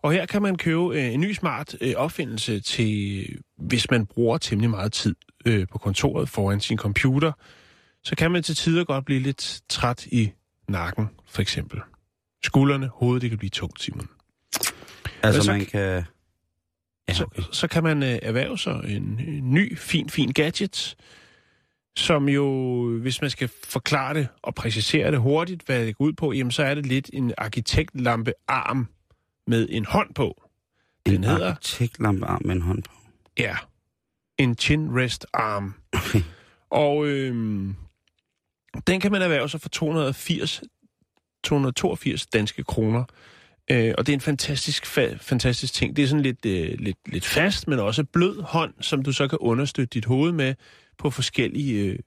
[0.02, 3.26] Og her kan man købe øh, en ny smart øh, opfindelse til,
[3.58, 5.14] hvis man bruger temmelig meget tid
[5.46, 7.32] øh, på kontoret foran sin computer,
[8.04, 10.32] så kan man til tider godt blive lidt træt i
[10.68, 11.80] nakken, for eksempel.
[12.44, 14.08] Skuldrene, hovedet, det kan blive tungt, Simon.
[15.22, 16.04] Altså, så man kan-.
[17.08, 17.42] Ja, Så, okay.
[17.52, 20.96] så kan man øh, erhverve sig en, en ny, fin, fin gadget,
[21.96, 26.12] som jo, hvis man skal forklare det og præcisere det hurtigt, hvad det går ud
[26.12, 28.88] på, jamen så er det lidt en arkitektlampearm
[29.50, 30.42] med en hånd på.
[31.06, 32.92] Den En hedder, arkitektlampearm med en hånd på.
[33.38, 33.56] ja,
[34.38, 35.74] en chin rest arm.
[35.92, 36.22] Okay.
[36.70, 37.74] Og øhm,
[38.86, 40.62] den kan man erhverve sig for 280,
[41.44, 43.04] 282 danske kroner.
[43.70, 45.96] Øh, og det er en fantastisk, fa- fantastisk ting.
[45.96, 49.28] Det er sådan lidt, øh, lidt, lidt fast, men også blød hånd, som du så
[49.28, 50.54] kan understøtte dit hoved med
[50.98, 51.98] på forskellige, øh,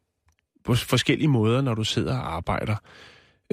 [0.64, 2.76] på forskellige måder, når du sidder og arbejder.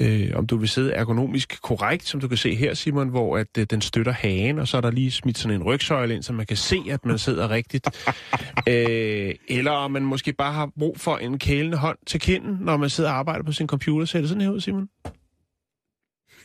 [0.00, 3.58] Øh, om du vil sidde ergonomisk korrekt, som du kan se her, Simon, hvor at
[3.58, 6.32] øh, den støtter hagen, og så er der lige smidt sådan en rygsøjle ind, så
[6.32, 8.08] man kan se, at man sidder rigtigt.
[8.68, 12.76] øh, eller om man måske bare har brug for en kælende hånd til kinden, når
[12.76, 14.06] man sidder og arbejder på sin computer.
[14.06, 14.88] Ser det sådan her ud, Simon?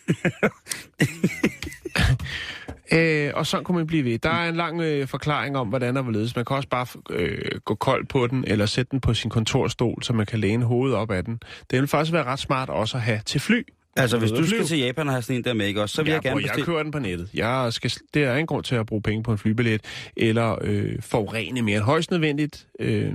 [2.92, 4.20] Øh, og sådan kunne man blive ved.
[4.20, 6.36] Der er en lang øh, forklaring om, hvordan der vil ledes.
[6.36, 10.04] Man kan også bare øh, gå kold på den, eller sætte den på sin kontorstol,
[10.04, 11.40] så man kan læne hovedet op af den.
[11.72, 13.62] Det vil faktisk være ret smart også at have til fly.
[13.98, 16.04] Altså, hvis du skal til Japan og have sådan en der med, ikke også, så
[16.04, 16.66] vil Ja, jeg gerne bror, jeg bestille...
[16.66, 17.30] kører den på nettet.
[17.34, 19.82] Jeg skal, det er en grund til at bruge penge på en flybillet,
[20.18, 22.68] eller øh, forurene mere end højst nødvendigt.
[22.80, 23.12] Øh,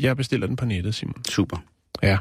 [0.00, 1.24] jeg bestiller den på nettet, Simon.
[1.28, 1.56] Super.
[2.02, 2.18] Ja.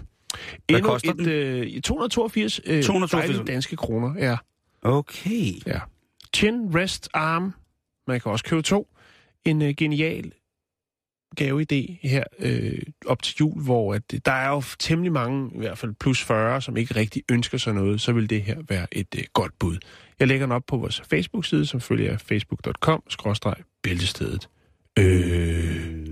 [0.68, 1.30] Hvad Endnu koster et, den?
[1.30, 3.12] Øh, 282, øh, 282.
[3.12, 4.14] dejlige danske kroner.
[4.20, 4.38] Ja.
[4.82, 5.52] Okay.
[5.68, 5.80] Ja.
[6.36, 7.54] Chin, rest, arm.
[8.08, 8.88] Man kan også købe to.
[9.46, 10.32] En øh, genial
[11.42, 15.78] gaveidé her øh, op til jul, hvor at, der er jo temmelig mange, i hvert
[15.78, 19.16] fald plus 40, som ikke rigtig ønsker sig noget, så vil det her være et
[19.18, 19.78] øh, godt bud.
[20.20, 24.50] Jeg lægger den op på vores Facebook-side, som følger facebook.com-bæltestedet.
[25.00, 26.04] Øh,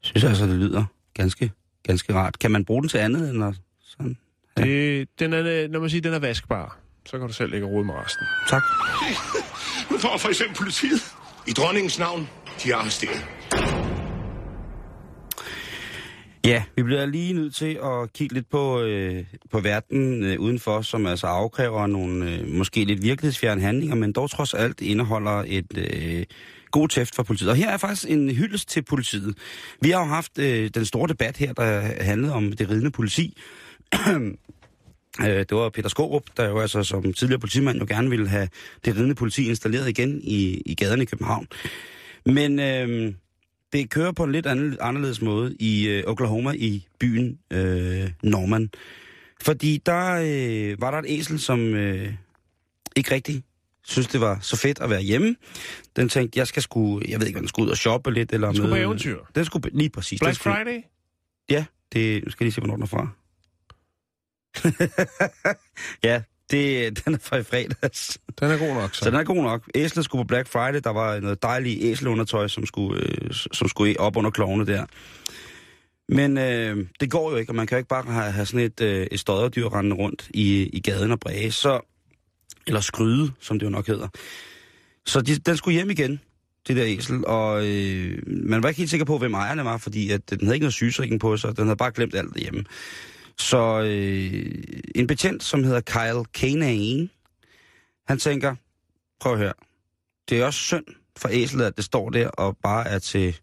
[0.00, 1.52] synes altså, det lyder ganske,
[1.82, 2.38] ganske rart.
[2.38, 4.16] Kan man bruge den til andet end at sådan?
[4.56, 7.66] det, den er, øh, når man siger, den er vaskbar, så kan du selv lægge
[7.66, 8.26] råd med resten.
[8.48, 8.62] Tak.
[9.90, 11.14] Nu får for eksempel politiet.
[11.46, 12.28] I dronningens navn,
[12.62, 13.26] de er arresteret.
[16.44, 20.82] Ja, vi bliver lige nødt til at kigge lidt på, øh, på verden øh, udenfor,
[20.82, 25.78] som altså afkræver nogle øh, måske lidt virkelighedsfjerne handlinger, men dog trods alt indeholder et
[25.78, 26.24] øh,
[26.70, 27.50] god tæft for politiet.
[27.50, 29.38] Og her er faktisk en hyldest til politiet.
[29.80, 33.36] Vi har jo haft øh, den store debat her, der handlede om det ridende politi.
[35.20, 38.48] Øh, det var Peter Skorup, der jo altså som tidligere politimand jo gerne ville have
[38.84, 41.46] det ridende politi installeret igen i, i gaderne i København.
[42.26, 43.14] Men øh,
[43.72, 48.70] det kører på en lidt anden, anderledes måde i øh, Oklahoma i byen øh, Norman.
[49.42, 52.12] Fordi der øh, var der et æsel, som øh,
[52.96, 53.42] ikke rigtig
[53.86, 55.36] synes, det var så fedt at være hjemme.
[55.96, 58.32] Den tænkte, jeg skal sgu, jeg ved ikke, hvad den skulle ud og shoppe lidt.
[58.32, 59.18] Eller Den skulle møde- på eventyr.
[59.34, 60.20] Den skulle lige præcis.
[60.20, 60.80] den Black skulle, Friday?
[61.50, 63.08] Ja, det skal jeg lige se, hvornår den er fra.
[66.04, 68.18] ja, det, den er fra i fredags.
[68.40, 69.04] Den er god nok, så.
[69.04, 69.70] Så den er god nok.
[69.74, 70.80] Æslet skulle på Black Friday.
[70.84, 74.86] Der var noget dejligt æselundertøj, som skulle, øh, som skulle op under klovene der.
[76.08, 78.60] Men øh, det går jo ikke, og man kan jo ikke bare have, have sådan
[78.60, 81.52] et, øh, et stodderdyr rendende rundt i, i gaden og bræge.
[81.52, 81.80] Så,
[82.66, 84.08] eller skryde, som det jo nok hedder.
[85.06, 86.20] Så de, den skulle hjem igen,
[86.68, 90.10] det der æsel, og øh, man var ikke helt sikker på, hvem ejerne var, fordi
[90.10, 92.64] at den havde ikke noget sygesikring på sig, den havde bare glemt alt derhjemme.
[93.38, 94.62] Så øh,
[94.94, 97.08] en betjent, som hedder Kyle Kanane,
[98.08, 98.54] han tænker,
[99.20, 99.52] prøv at høre,
[100.28, 100.84] det er også synd
[101.16, 103.36] for æslet, at det står der og bare er til,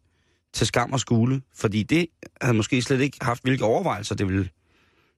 [0.54, 2.08] til skam og skule, fordi det
[2.42, 4.44] havde måske slet ikke haft hvilke overvejelser det ville.
[4.44, 4.50] Det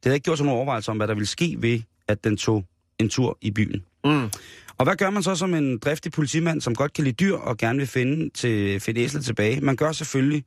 [0.03, 2.65] havde ikke gjort sig nogen overvejelser om, hvad der ville ske ved, at den tog
[2.99, 3.85] en tur i byen.
[4.03, 4.29] Mm.
[4.77, 7.57] Og hvad gør man så som en driftig politimand, som godt kan lide dyr og
[7.57, 9.61] gerne vil finde, til, finde æslet tilbage?
[9.61, 10.43] Man gør selvfølgelig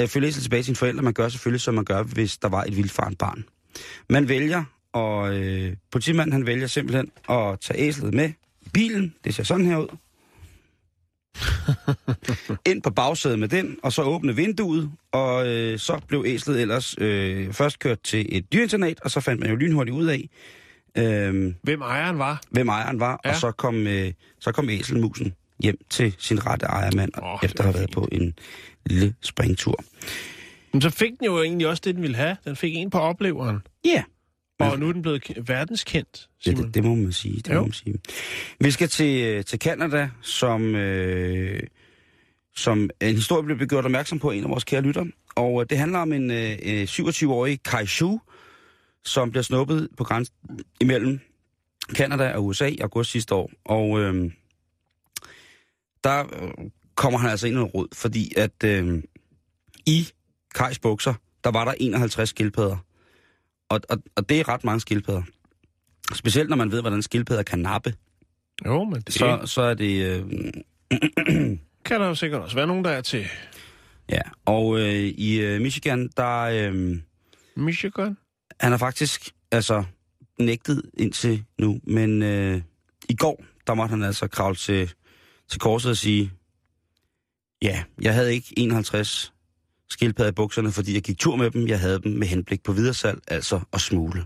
[0.00, 1.02] øh, følge æslet tilbage til sine forældre.
[1.02, 3.44] Man gør selvfølgelig, som man gør, hvis der var et vildfarent barn.
[4.08, 9.14] Man vælger, og øh, politimanden han vælger simpelthen at tage æslet med i bilen.
[9.24, 9.96] Det ser sådan her ud.
[12.70, 16.94] Ind på bagsædet med den, og så åbne vinduet, og øh, så blev æslet ellers
[16.98, 20.28] øh, først kørt til et dyreinternat, og så fandt man jo lynhurtigt ud af,
[20.98, 22.42] øh, Hvem ejeren var?
[22.50, 23.30] hvem ejeren var, ja.
[23.30, 27.64] Og så kom, øh, så kom æselmusen hjem til sin rette ejermand, oh, efter at
[27.64, 28.34] have været på en
[28.86, 29.84] lille springtur.
[30.72, 32.36] Men så fik den jo egentlig også det, den ville have.
[32.44, 33.58] Den fik en på opleveren.
[33.84, 34.04] Ja,
[34.58, 37.36] Og nu er den blevet verdenskendt, ja det, det må man sige.
[37.36, 37.54] Det Jo.
[37.54, 37.94] må man sige.
[38.60, 41.62] Vi skal til, øh, til Canada, som, øh,
[42.56, 45.04] som en historie blev gjort opmærksom på en af vores kære lytter.
[45.34, 48.20] Og øh, det handler om en øh, øh, 27-årig Kai Shu,
[49.04, 50.34] som bliver snuppet på grænsen
[50.80, 51.20] imellem
[51.94, 53.50] Canada og USA i august sidste år.
[53.64, 54.30] Og øh,
[56.04, 56.24] der
[56.96, 59.02] kommer han altså ind i noget råd, fordi at øh,
[59.86, 60.08] i
[60.54, 62.76] Kajs bukser, der var der 51 skildpadder.
[63.68, 65.22] Og, og, og det er ret mange skildpadder.
[66.14, 67.94] Specielt når man ved, hvordan skildpadder kan nappe,
[68.64, 70.06] Jo, men det så, så er det...
[70.06, 70.24] Øh,
[71.84, 73.26] kan der jo sikkert også være nogen, der er til
[74.10, 76.40] ja, og øh, i øh, Michigan, der...
[76.40, 76.96] Øh,
[77.56, 78.16] Michigan.
[78.60, 79.84] han har faktisk altså
[80.38, 82.62] nægtet indtil nu, men øh,
[83.08, 84.92] i går, der måtte han altså kravle til,
[85.48, 86.32] til korset og sige,
[87.62, 89.32] ja, jeg havde ikke 51
[89.90, 91.68] skildpadder i bukserne, fordi jeg gik tur med dem.
[91.68, 94.24] Jeg havde dem med henblik på videresalg, altså at smule.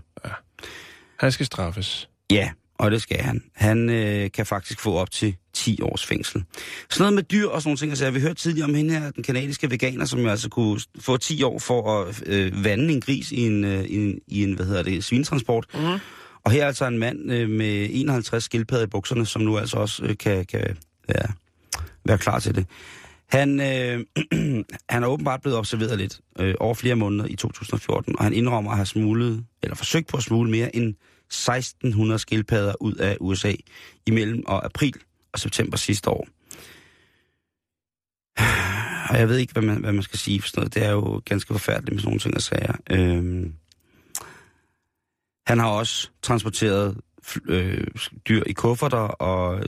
[1.19, 2.09] Han skal straffes.
[2.31, 3.43] Ja, Og det skal han.
[3.55, 6.43] Han øh, kan faktisk få op til 10 års fængsel.
[6.89, 7.91] Sådan noget med dyr og sådan nogle ting.
[7.91, 11.17] Altså, vi hørte tidligere om hende her, den kanadiske veganer, som jo altså kunne få
[11.17, 14.53] 10 år for at øh, vande en gris i en, øh, i en, i en
[14.53, 15.65] hvad hedder det, svintransport.
[15.73, 15.99] Mm.
[16.43, 19.77] Og her er altså en mand øh, med 51 skildpadder i bukserne, som nu altså
[19.77, 20.77] også øh, kan, kan
[21.09, 21.21] ja,
[22.05, 22.65] være klar til det.
[23.31, 24.05] Han, øh,
[24.89, 28.71] han er åbenbart blevet observeret lidt øh, over flere måneder i 2014, og han indrømmer
[28.71, 30.95] at have smuglet, eller forsøgt på at smugle mere end
[31.27, 33.53] 1600 skildpadder ud af USA
[34.07, 34.95] imellem og april
[35.33, 36.27] og september sidste år.
[39.09, 40.73] Og jeg ved ikke, hvad man, hvad man skal sige for sådan noget.
[40.73, 42.73] Det er jo ganske forfærdeligt med sådan nogle ting og sager.
[42.89, 43.45] Øh,
[45.47, 46.97] han har også transporteret
[47.45, 47.87] øh,
[48.27, 49.65] dyr i kufferter, og øh,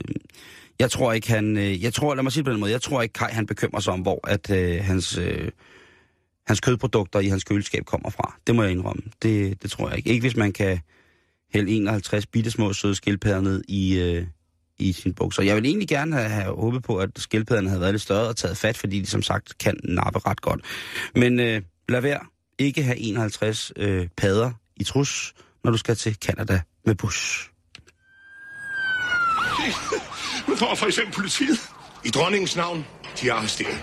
[0.84, 1.58] jeg tror ikke, han...
[1.58, 3.46] Øh, jeg tror, lad mig sige det på den måde, jeg tror ikke, Kai han
[3.46, 5.52] bekymrer sig om, hvor at øh, hans, øh,
[6.48, 8.36] hans kødprodukter i hans køleskab kommer fra.
[8.48, 9.04] Det må jeg indrømme.
[9.22, 10.10] Det, det tror jeg ikke.
[10.10, 10.80] Ikke hvis man kan
[11.54, 14.26] hælde 51 bittesmå søde skildpadder ned i, øh,
[14.80, 15.44] i sin bukser.
[15.44, 18.36] Jeg vil egentlig gerne have, have håbet på, at skildpadderne havde været lidt større og
[18.36, 20.62] taget fat, fordi de som sagt kan nappe ret godt.
[21.16, 22.20] Men øh, lad være
[22.60, 27.50] ikke have 51 øh, padder i trus, når du skal til Canada med bus.
[30.48, 31.58] Nu kommer for eksempel politiet.
[32.06, 32.86] I dronningens navn,
[33.22, 33.78] de er arresteret.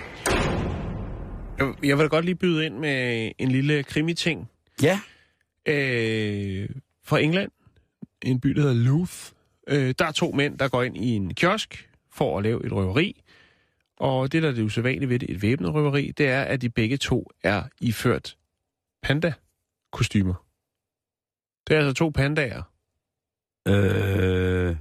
[1.59, 4.51] Jeg, jeg vil da godt lige byde ind med en lille krimi-ting.
[4.83, 5.01] Ja,
[5.69, 6.69] Øh,
[7.05, 7.51] fra England.
[8.23, 9.13] En by, der hedder Louth.
[9.69, 12.73] Øh, der er to mænd, der går ind i en kiosk for at lave et
[12.73, 13.23] røveri.
[13.97, 16.71] Og det, der er det usædvanlige ved det, et væbnet røveri, det er, at de
[16.71, 18.37] begge to er iført
[19.03, 20.45] panda-kostymer.
[21.69, 22.63] Det er altså to pandaer.
[23.69, 24.77] øh,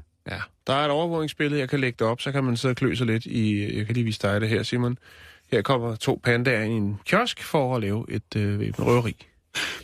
[0.67, 2.95] der er et overvågningsbillede, jeg kan lægge det op, så kan man sidde og klø
[2.95, 3.75] sig lidt i...
[3.77, 4.97] Jeg kan lige vise dig det her, Simon.
[5.51, 9.15] Her kommer to pandaer i en kiosk for at lave et øh, røveri.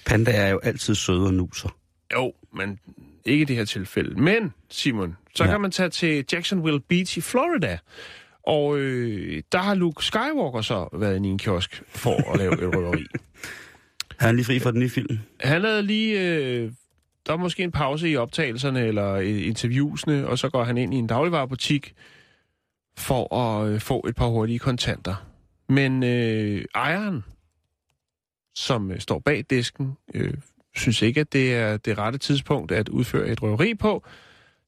[0.05, 1.69] panda er jo altid søde og nuser.
[2.13, 2.79] Jo, men
[3.25, 4.21] ikke i det her tilfælde.
[4.21, 5.49] Men, Simon, så Ja.
[5.51, 7.77] kan man tage til Jacksonville Beach i Florida.
[8.47, 12.53] Og øh, der har Luke Skywalker så været inde i en kiosk for at lave
[12.53, 13.05] et røveri.
[14.19, 15.19] Er han lige fri fra den nye film?
[15.39, 16.21] Han havde lige...
[16.37, 16.71] Øh,
[17.25, 20.97] der er måske en pause i optagelserne eller interviewsene, og så går han ind i
[20.97, 21.93] en dagligvarerbutik
[22.97, 25.15] for at øh, få et par hurtige kontanter.
[25.69, 27.23] Men øh, ejeren,
[28.55, 30.33] som øh, står bag disken, øh,
[30.75, 34.03] synes ikke, at det er det rette tidspunkt at udføre et røveri på,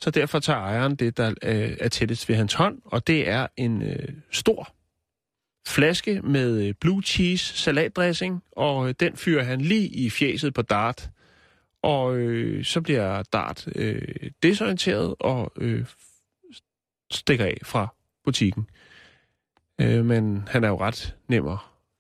[0.01, 3.47] så derfor tager ejeren det, der øh, er tættest ved hans hånd, og det er
[3.57, 4.73] en øh, stor
[5.67, 10.61] flaske med øh, blue cheese salatdressing, og øh, den fyrer han lige i fjeset på
[10.61, 11.09] Dart.
[11.87, 14.01] Og øh, så bliver Dart øh,
[14.43, 15.85] desorienteret og øh,
[17.11, 17.87] stikker af fra
[18.23, 18.69] butikken.
[19.81, 21.57] Øh, men han er jo ret nem at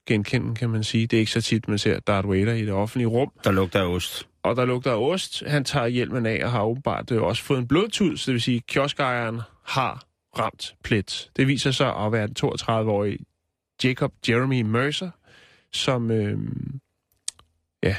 [0.07, 1.07] genkende, kan man sige.
[1.07, 3.31] Det er ikke så tit, man ser Darth Vader i det offentlige rum.
[3.43, 4.27] Der lugter af ost.
[4.43, 5.43] Og der lugter af ost.
[5.47, 8.41] Han tager hjelmen af og har åbenbart øh, også fået en blodtud, så det vil
[8.41, 10.03] sige, at kioskejeren har
[10.39, 11.29] ramt plet.
[11.35, 13.25] Det viser sig at være den 32-årige
[13.83, 15.09] Jacob Jeremy Mercer,
[15.73, 16.39] som øh,
[17.83, 17.95] ja,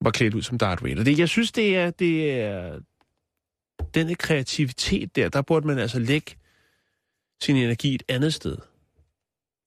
[0.00, 1.04] var klædt ud som Darth Vader.
[1.04, 2.78] Det, jeg synes, det er, det er
[3.94, 6.34] denne kreativitet der, der burde man altså lægge
[7.42, 8.56] sin energi et andet sted.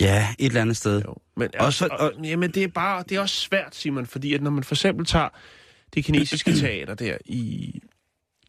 [0.01, 1.01] Ja, et eller andet sted.
[1.05, 1.15] Jo.
[1.37, 4.33] Men, Og også, så- og, jamen, det er bare, det er også svært, Simon, fordi
[4.33, 5.29] at når man for eksempel tager
[5.93, 7.79] det kinesiske teater der i,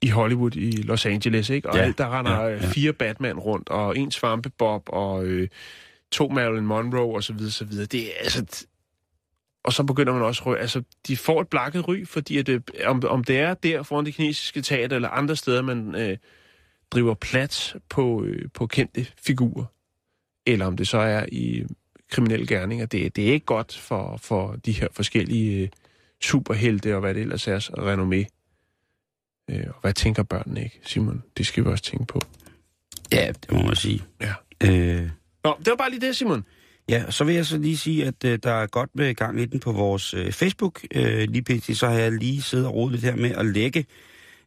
[0.03, 1.69] i Hollywood i Los Angeles, ikke?
[1.71, 2.53] Og Ja, ja, der render ja, ja.
[2.55, 2.67] ja.
[2.71, 5.49] fire Batman rundt, og en Svampebob, og øh,
[6.13, 7.87] to Marilyn Monroe, og så videre, så videre.
[7.87, 8.67] Det er altså...
[9.65, 10.45] Og så begynder man også...
[10.45, 13.83] at Altså, de får et blakket ry, fordi at det, om, om det er der
[13.83, 16.17] foran det kinesiske teater, eller andre steder, man øh,
[16.91, 19.65] driver plat på, øh, på kendte figurer,
[20.47, 21.65] eller om det så er i
[22.11, 22.87] kriminelle gerninger.
[22.87, 25.69] Det, det er ikke godt for, for de her forskellige øh,
[26.23, 28.27] superhelte og hvad det ellers er, renommé.
[29.51, 31.23] Øh, og hvad tænker børnene ikke, Simon?
[31.37, 32.21] Det skal vi også tænke på.
[33.13, 34.03] Ja, det må man sige.
[34.21, 34.35] Ja.
[34.65, 35.11] Øh,
[35.45, 36.45] Nå, det var bare lige det, Simon
[36.89, 39.45] ja, så vil jeg så lige sige, at øh, der er godt med gang i
[39.45, 40.81] den på vores øh, Facebook.
[40.95, 41.77] Øh, lige pt.
[41.77, 43.87] så har jeg lige siddet og rodet lidt her med at lægge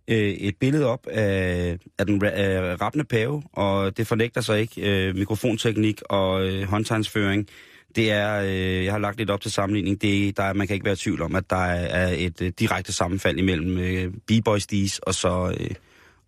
[0.07, 5.07] øh, et billede op af, af den ra- rappende pave, og det fornægter sig ikke
[5.07, 7.47] øh, mikrofonteknik og øh, håndtegnsføring.
[7.95, 10.86] Det er, øh, jeg har lagt lidt op til sammenligning, det, der, man kan ikke
[10.86, 14.97] være i tvivl om, at der er, et øh, direkte sammenfald imellem øh, b-boy Steez
[14.97, 15.69] og så, øh,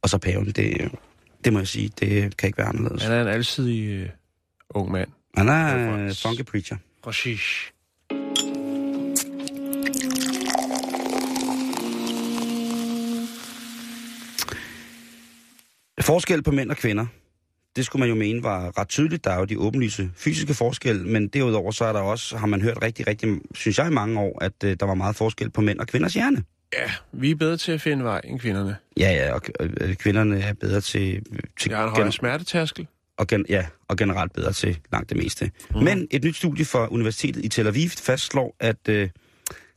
[0.02, 0.46] og så paven.
[0.46, 0.90] Det, øh,
[1.46, 3.04] det må jeg sige, det kan ikke være anderledes.
[3.04, 4.10] Han er en alsidig øh,
[4.70, 5.10] ung mand.
[5.38, 6.78] Han er øh, funky preacher.
[7.04, 7.42] Præcis.
[16.02, 17.06] Forskel på mænd og kvinder.
[17.76, 19.24] Det skulle man jo mene var ret tydeligt.
[19.24, 22.62] Der er jo de åbenlyse fysiske forskelle, men derudover så er der også, har man
[22.62, 25.62] hørt rigtig, rigtig, synes jeg i mange år, at øh, der var meget forskel på
[25.62, 26.44] mænd og kvinders hjerne.
[26.74, 28.76] Ja, vi er bedre til at finde vej end kvinderne.
[28.98, 31.22] Ja, ja, og øh, kvinderne er bedre til...
[31.60, 32.88] til Jeg har en højere smertetærskel.
[33.18, 35.52] Og, gen, ja, og generelt bedre til langt det meste.
[35.76, 35.84] Mm.
[35.84, 39.10] Men et nyt studie fra Universitetet i Tel Aviv fastslår, at øh,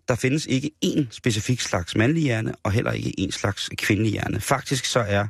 [0.09, 4.41] der findes ikke én specifik slags mandlig hjerne, og heller ikke én slags kvindelig hjerne.
[4.41, 5.27] Faktisk så er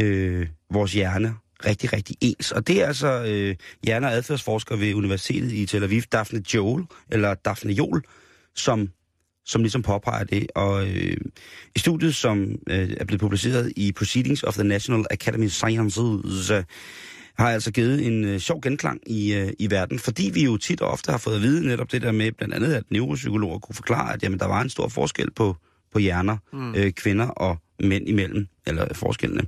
[0.00, 1.34] øh, vores hjerne
[1.66, 2.52] rigtig, rigtig ens.
[2.52, 6.84] Og det er altså øh, hjerne- og adfærdsforsker ved Universitetet i Tel Aviv, Daphne Joel,
[7.10, 8.02] eller Daphne Joel,
[8.54, 8.88] som,
[9.46, 10.46] som ligesom påpeger det.
[10.54, 11.16] Og øh,
[11.76, 16.50] i studiet, som øh, er blevet publiceret i Proceedings of the National Academy of Sciences,
[17.38, 20.80] har altså givet en øh, sjov genklang i, øh, i verden, fordi vi jo tit
[20.80, 23.76] og ofte har fået at vide netop det der med, blandt andet at neuropsykologer kunne
[23.76, 25.56] forklare, at jamen, der var en stor forskel på,
[25.92, 26.74] på hjerner, mm.
[26.74, 29.42] øh, kvinder og mænd imellem, eller forskellene.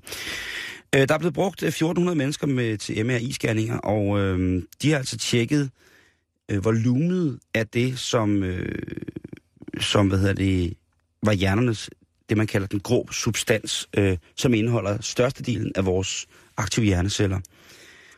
[0.95, 4.99] Øh, der er blevet brugt øh, 1400 mennesker med, til MRI-scanninger, og øh, de har
[4.99, 5.71] altså tjekket
[6.51, 8.83] øh, volumet af det, som, øh,
[9.81, 10.75] som hvad hedder det,
[11.23, 11.91] var hjernernes,
[12.29, 16.27] det man kalder den grå substans, øh, som indeholder størstedelen af vores
[16.57, 17.41] aktive hjerneceller.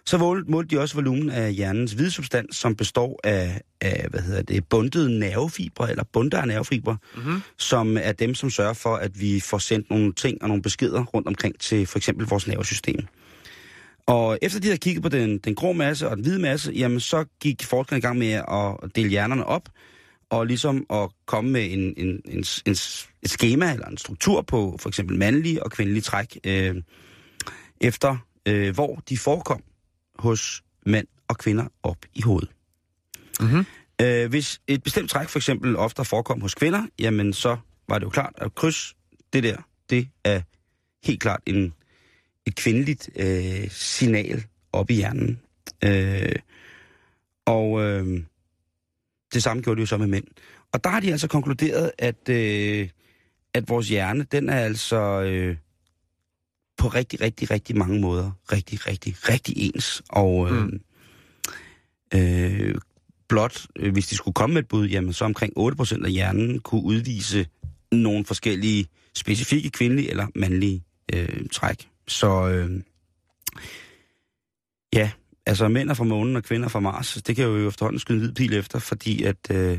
[0.07, 4.42] Så målte de også volumen af hjernens hvide substans, som består af, af hvad hedder
[4.42, 7.40] det, bundede nervefibre, eller bunter af nervefibre, mm-hmm.
[7.59, 11.05] som er dem, som sørger for, at vi får sendt nogle ting og nogle beskeder
[11.05, 13.07] rundt omkring til for eksempel vores nervesystem.
[14.07, 17.00] Og efter de havde kigget på den, den grå masse og den hvide masse, jamen
[17.00, 19.68] så gik forskerne i gang med at dele hjernerne op,
[20.30, 22.72] og ligesom at komme med en, en, en, en,
[23.22, 26.74] et schema eller en struktur på for eksempel mandlige og kvindelige træk, øh,
[27.80, 28.16] efter
[28.48, 29.62] øh, hvor de forekom
[30.22, 32.50] hos mænd og kvinder op i hovedet.
[33.40, 33.66] Mhm.
[34.02, 37.56] Øh, hvis et bestemt træk for eksempel ofte forekom hos kvinder, jamen så
[37.88, 38.96] var det jo klart, at kryds,
[39.32, 39.56] det der,
[39.90, 40.40] det er
[41.04, 41.74] helt klart en,
[42.46, 45.40] et kvindeligt øh, signal op i hjernen.
[45.84, 46.36] Øh,
[47.44, 48.22] og øh,
[49.34, 50.24] det samme gjorde de jo så med mænd.
[50.72, 52.88] Og der har de altså konkluderet, at, øh,
[53.54, 55.56] at vores hjerne, den er altså øh,
[56.82, 60.02] på rigtig, rigtig, rigtig mange måder rigtig, rigtig, rigtig ens.
[60.08, 60.80] Og øh, mm.
[62.14, 62.74] øh,
[63.28, 66.60] blot, øh, hvis de skulle komme med et bud, jamen så omkring 8% af hjernen
[66.60, 67.46] kunne udvise
[67.92, 71.88] nogle forskellige specifikke kvindelige eller mandlige øh, træk.
[72.08, 72.80] Så øh,
[74.92, 75.10] ja,
[75.46, 78.24] altså mænd er fra månen og kvinder fra Mars, det kan jo efterhånden skyde en
[78.24, 79.78] hvid pil efter, fordi at, øh, i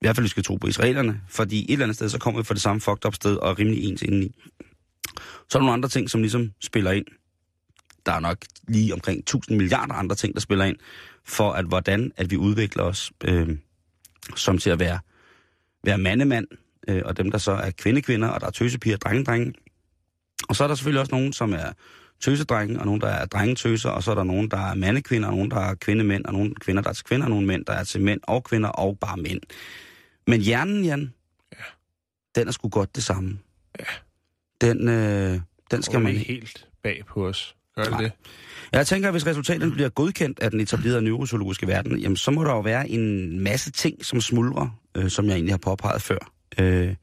[0.00, 2.44] hvert fald vi skal tro på israelerne, fordi et eller andet sted, så kommer vi
[2.44, 4.34] fra det samme fucked up sted og er rimelig ens indeni.
[5.18, 7.06] Så er der nogle andre ting, som ligesom spiller ind.
[8.06, 8.38] Der er nok
[8.68, 10.76] lige omkring 1000 milliarder andre ting, der spiller ind,
[11.24, 13.58] for at hvordan at vi udvikler os øh,
[14.36, 14.98] som til at være,
[15.84, 16.46] være mandemand,
[16.88, 19.52] øh, og dem, der så er kvindekvinder, og der er tøsepiger og drengedrenge.
[20.48, 21.72] Og så er der selvfølgelig også nogen, som er
[22.20, 25.34] tøsedrenge, og nogen, der er drengetøser, og så er der nogen, der er mandekvinder, og
[25.34, 27.72] nogen, der er kvindemænd, og nogen kvinder, der er til kvinder, og nogle mænd, der
[27.72, 29.40] er til mænd og kvinder, og bare mænd.
[30.26, 31.14] Men hjernen, Jan,
[31.52, 31.64] Ja.
[32.34, 33.38] den er sgu godt det samme.
[33.78, 33.84] Ja.
[34.60, 35.40] Den, øh,
[35.70, 37.56] den skal man helt bag på os.
[37.74, 38.02] Gør det Nej.
[38.02, 38.12] det?
[38.72, 42.44] Jeg tænker, at hvis resultaterne bliver godkendt af den etablerede neurozoologiske verden, jamen, så må
[42.44, 46.32] der jo være en masse ting, som smuldrer, øh, som jeg egentlig har påpeget før.
[46.58, 46.94] Øh,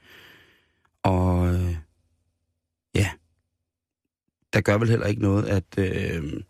[1.04, 1.76] og øh,
[2.96, 3.10] ja,
[4.54, 5.64] der gør vel heller ikke noget, at...
[5.78, 6.42] Øh,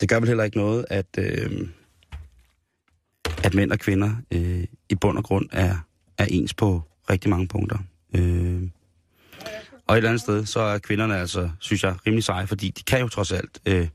[0.00, 1.68] det gør vel heller ikke noget, at, øh,
[3.44, 5.76] at mænd og kvinder øh, i bund og grund er,
[6.18, 7.78] er ens på rigtig mange punkter.
[8.16, 8.62] Øh,
[9.92, 12.82] og et eller andet sted, så er kvinderne altså, synes jeg, rimelig seje, fordi de
[12.82, 13.88] kan jo trods alt øh,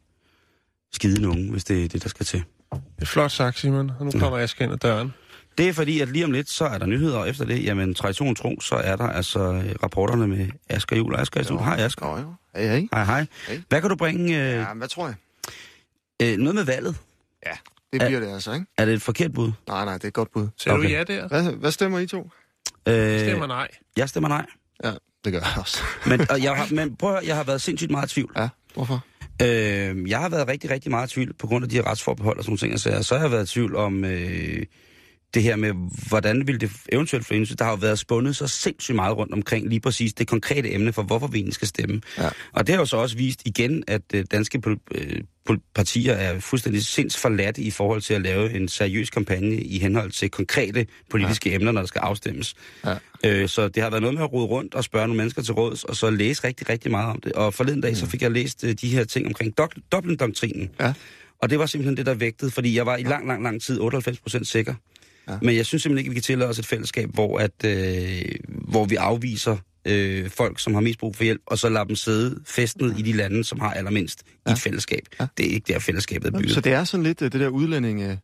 [0.94, 2.44] skide nogen, hvis det er det, der skal til.
[2.72, 3.92] Det er flot sagt, Simon.
[4.00, 5.14] Og nu kommer Aske ind ad døren.
[5.58, 7.94] Det er fordi, at lige om lidt, så er der nyheder, og efter det, jamen
[7.94, 11.66] tradition tro, så er der altså øh, rapporterne med Asger Jul og Asger studiet.
[11.66, 12.08] Hej Asger.
[12.08, 12.34] Jo, jo.
[12.56, 12.88] Hej, hej.
[12.94, 13.26] Hej, hej.
[13.48, 13.62] Hej.
[13.70, 14.38] Hvad kan du bringe?
[14.44, 15.16] Øh, Ja, hvad tror jeg?
[16.22, 16.96] øh, noget med valget.
[17.46, 17.52] Ja,
[17.94, 18.66] det bliver det altså, ikke?
[18.78, 19.52] Er det et forkert bud?
[19.68, 20.48] Nej, nej, det er et godt bud.
[20.58, 20.84] Ser okay.
[20.84, 21.28] Du ja der?
[21.28, 22.30] Hvad, hvad stemmer I to?
[22.88, 23.68] Øh, Stemmer nej.
[23.98, 24.46] Jeg stemmer nej.
[24.84, 24.92] Ja,
[25.26, 25.78] det gør jeg også.
[26.10, 28.32] Men, og jeg har, men prøv at høre, jeg har været sindssygt meget i tvivl.
[28.38, 29.06] Ja, hvorfor?
[29.42, 32.38] Øh, jeg har været rigtig, rigtig meget i tvivl på grund af de her retsforbehold
[32.38, 32.80] og sådan nogle ting.
[32.80, 34.66] Så, så har jeg været i tvivl om øh,
[35.34, 35.74] det her med,
[36.10, 37.56] hvordan ville det eventuelt få indflydelse.
[37.56, 40.94] Der har jo været spundet så sindssygt meget rundt omkring lige præcis det konkrete emne
[40.94, 42.02] for, hvorfor vi egentlig skal stemme.
[42.18, 42.30] Ja.
[42.54, 44.62] Og det har jo så også vist igen, at øh, danske
[44.96, 45.22] øh,
[45.76, 50.12] partier er fuldstændig sinds forladt i forhold til at lave en seriøs kampagne i henhold
[50.12, 51.56] til konkrete politiske ja.
[51.56, 52.56] emner, når der skal afstemmes.
[52.86, 52.96] Ja.
[53.24, 55.54] Øh, så det har været noget med at rode rundt og spørge nogle mennesker til
[55.54, 57.32] råds, og så læse rigtig, rigtig meget om det.
[57.32, 60.70] Og forleden dag, så fik jeg læst øh, de her ting omkring Dok- Dublin-doktrinen.
[60.80, 60.94] Ja.
[61.42, 63.80] Og det var simpelthen det, der vægtede, fordi jeg var i lang, lang, lang tid
[63.82, 64.74] 98% sikker.
[65.30, 65.38] Ja.
[65.42, 68.86] Men jeg synes simpelthen ikke, vi kan tillade os et fællesskab, hvor, at, øh, hvor
[68.86, 69.58] vi afviser
[69.88, 73.02] øh, folk, som har mest brug for hjælp, og så lader dem sidde festnet i
[73.02, 74.52] de lande, som har allermindst ja.
[74.52, 75.02] i et fællesskab.
[75.20, 75.28] Ja.
[75.38, 76.54] Det er ikke der, fællesskabet er bygget.
[76.54, 78.20] Så det er sådan lidt øh, det der udlændinge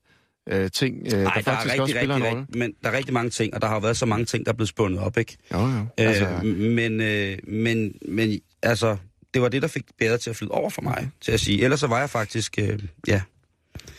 [0.49, 2.45] øh, ting, øh, der Nej, der er faktisk også rigtig, spiller rigtig, en rolle.
[2.49, 4.51] men der er rigtig mange ting, og der har jo været så mange ting, der
[4.51, 5.37] er blevet spundet op, ikke?
[5.53, 5.85] Jo, jo.
[5.97, 8.97] Altså, øh, men, øh, men, men altså,
[9.33, 11.63] det var det, der fik bedre til at flyde over for mig, til at sige.
[11.63, 13.21] Ellers så var jeg faktisk, øh, ja,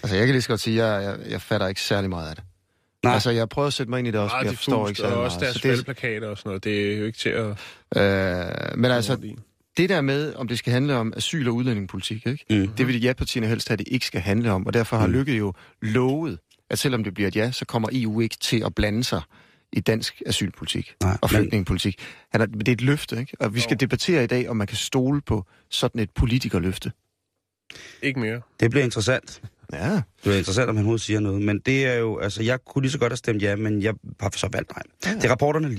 [0.02, 2.28] altså, jeg kan lige så godt sige, at jeg, jeg, jeg fatter ikke særlig meget
[2.28, 2.44] af det.
[3.04, 3.14] Nej.
[3.14, 5.04] Altså, jeg prøver at sætte mig ind i det også, Meget jeg forstår ikke diffust,
[5.04, 5.40] og særlig også meget.
[5.40, 6.64] deres Så det, og sådan noget.
[6.64, 7.46] Det er jo ikke til at...
[7.96, 9.18] øh, men altså,
[9.76, 12.44] det der med, om det skal handle om asyl- og udlændingepolitik, ikke?
[12.50, 12.68] Mm.
[12.68, 14.66] det vil ja-partierne helst have, at det ikke skal handle om.
[14.66, 15.12] Og derfor har Mm.
[15.12, 15.52] Lykke jo
[15.82, 16.38] lovet,
[16.70, 19.22] at selvom det bliver et ja, så kommer EU ikke til at blande sig
[19.72, 21.98] i dansk asylpolitik Nej, og flygtningepolitik.
[22.32, 23.36] Han er, det er et løfte, ikke?
[23.40, 26.92] Og vi skal debattere i dag, om man kan stole på sådan et politikerløfte.
[28.02, 28.40] Ikke mere.
[28.60, 29.42] det bliver interessant.
[29.72, 29.94] Ja.
[29.94, 31.42] Det bliver interessant, om han overhovedet siger noget.
[31.42, 33.94] Men det er jo, altså, jeg kunne lige så godt have stemt ja, men jeg
[34.20, 35.14] har så valgt nej.
[35.14, 35.76] Det er rapporterne lige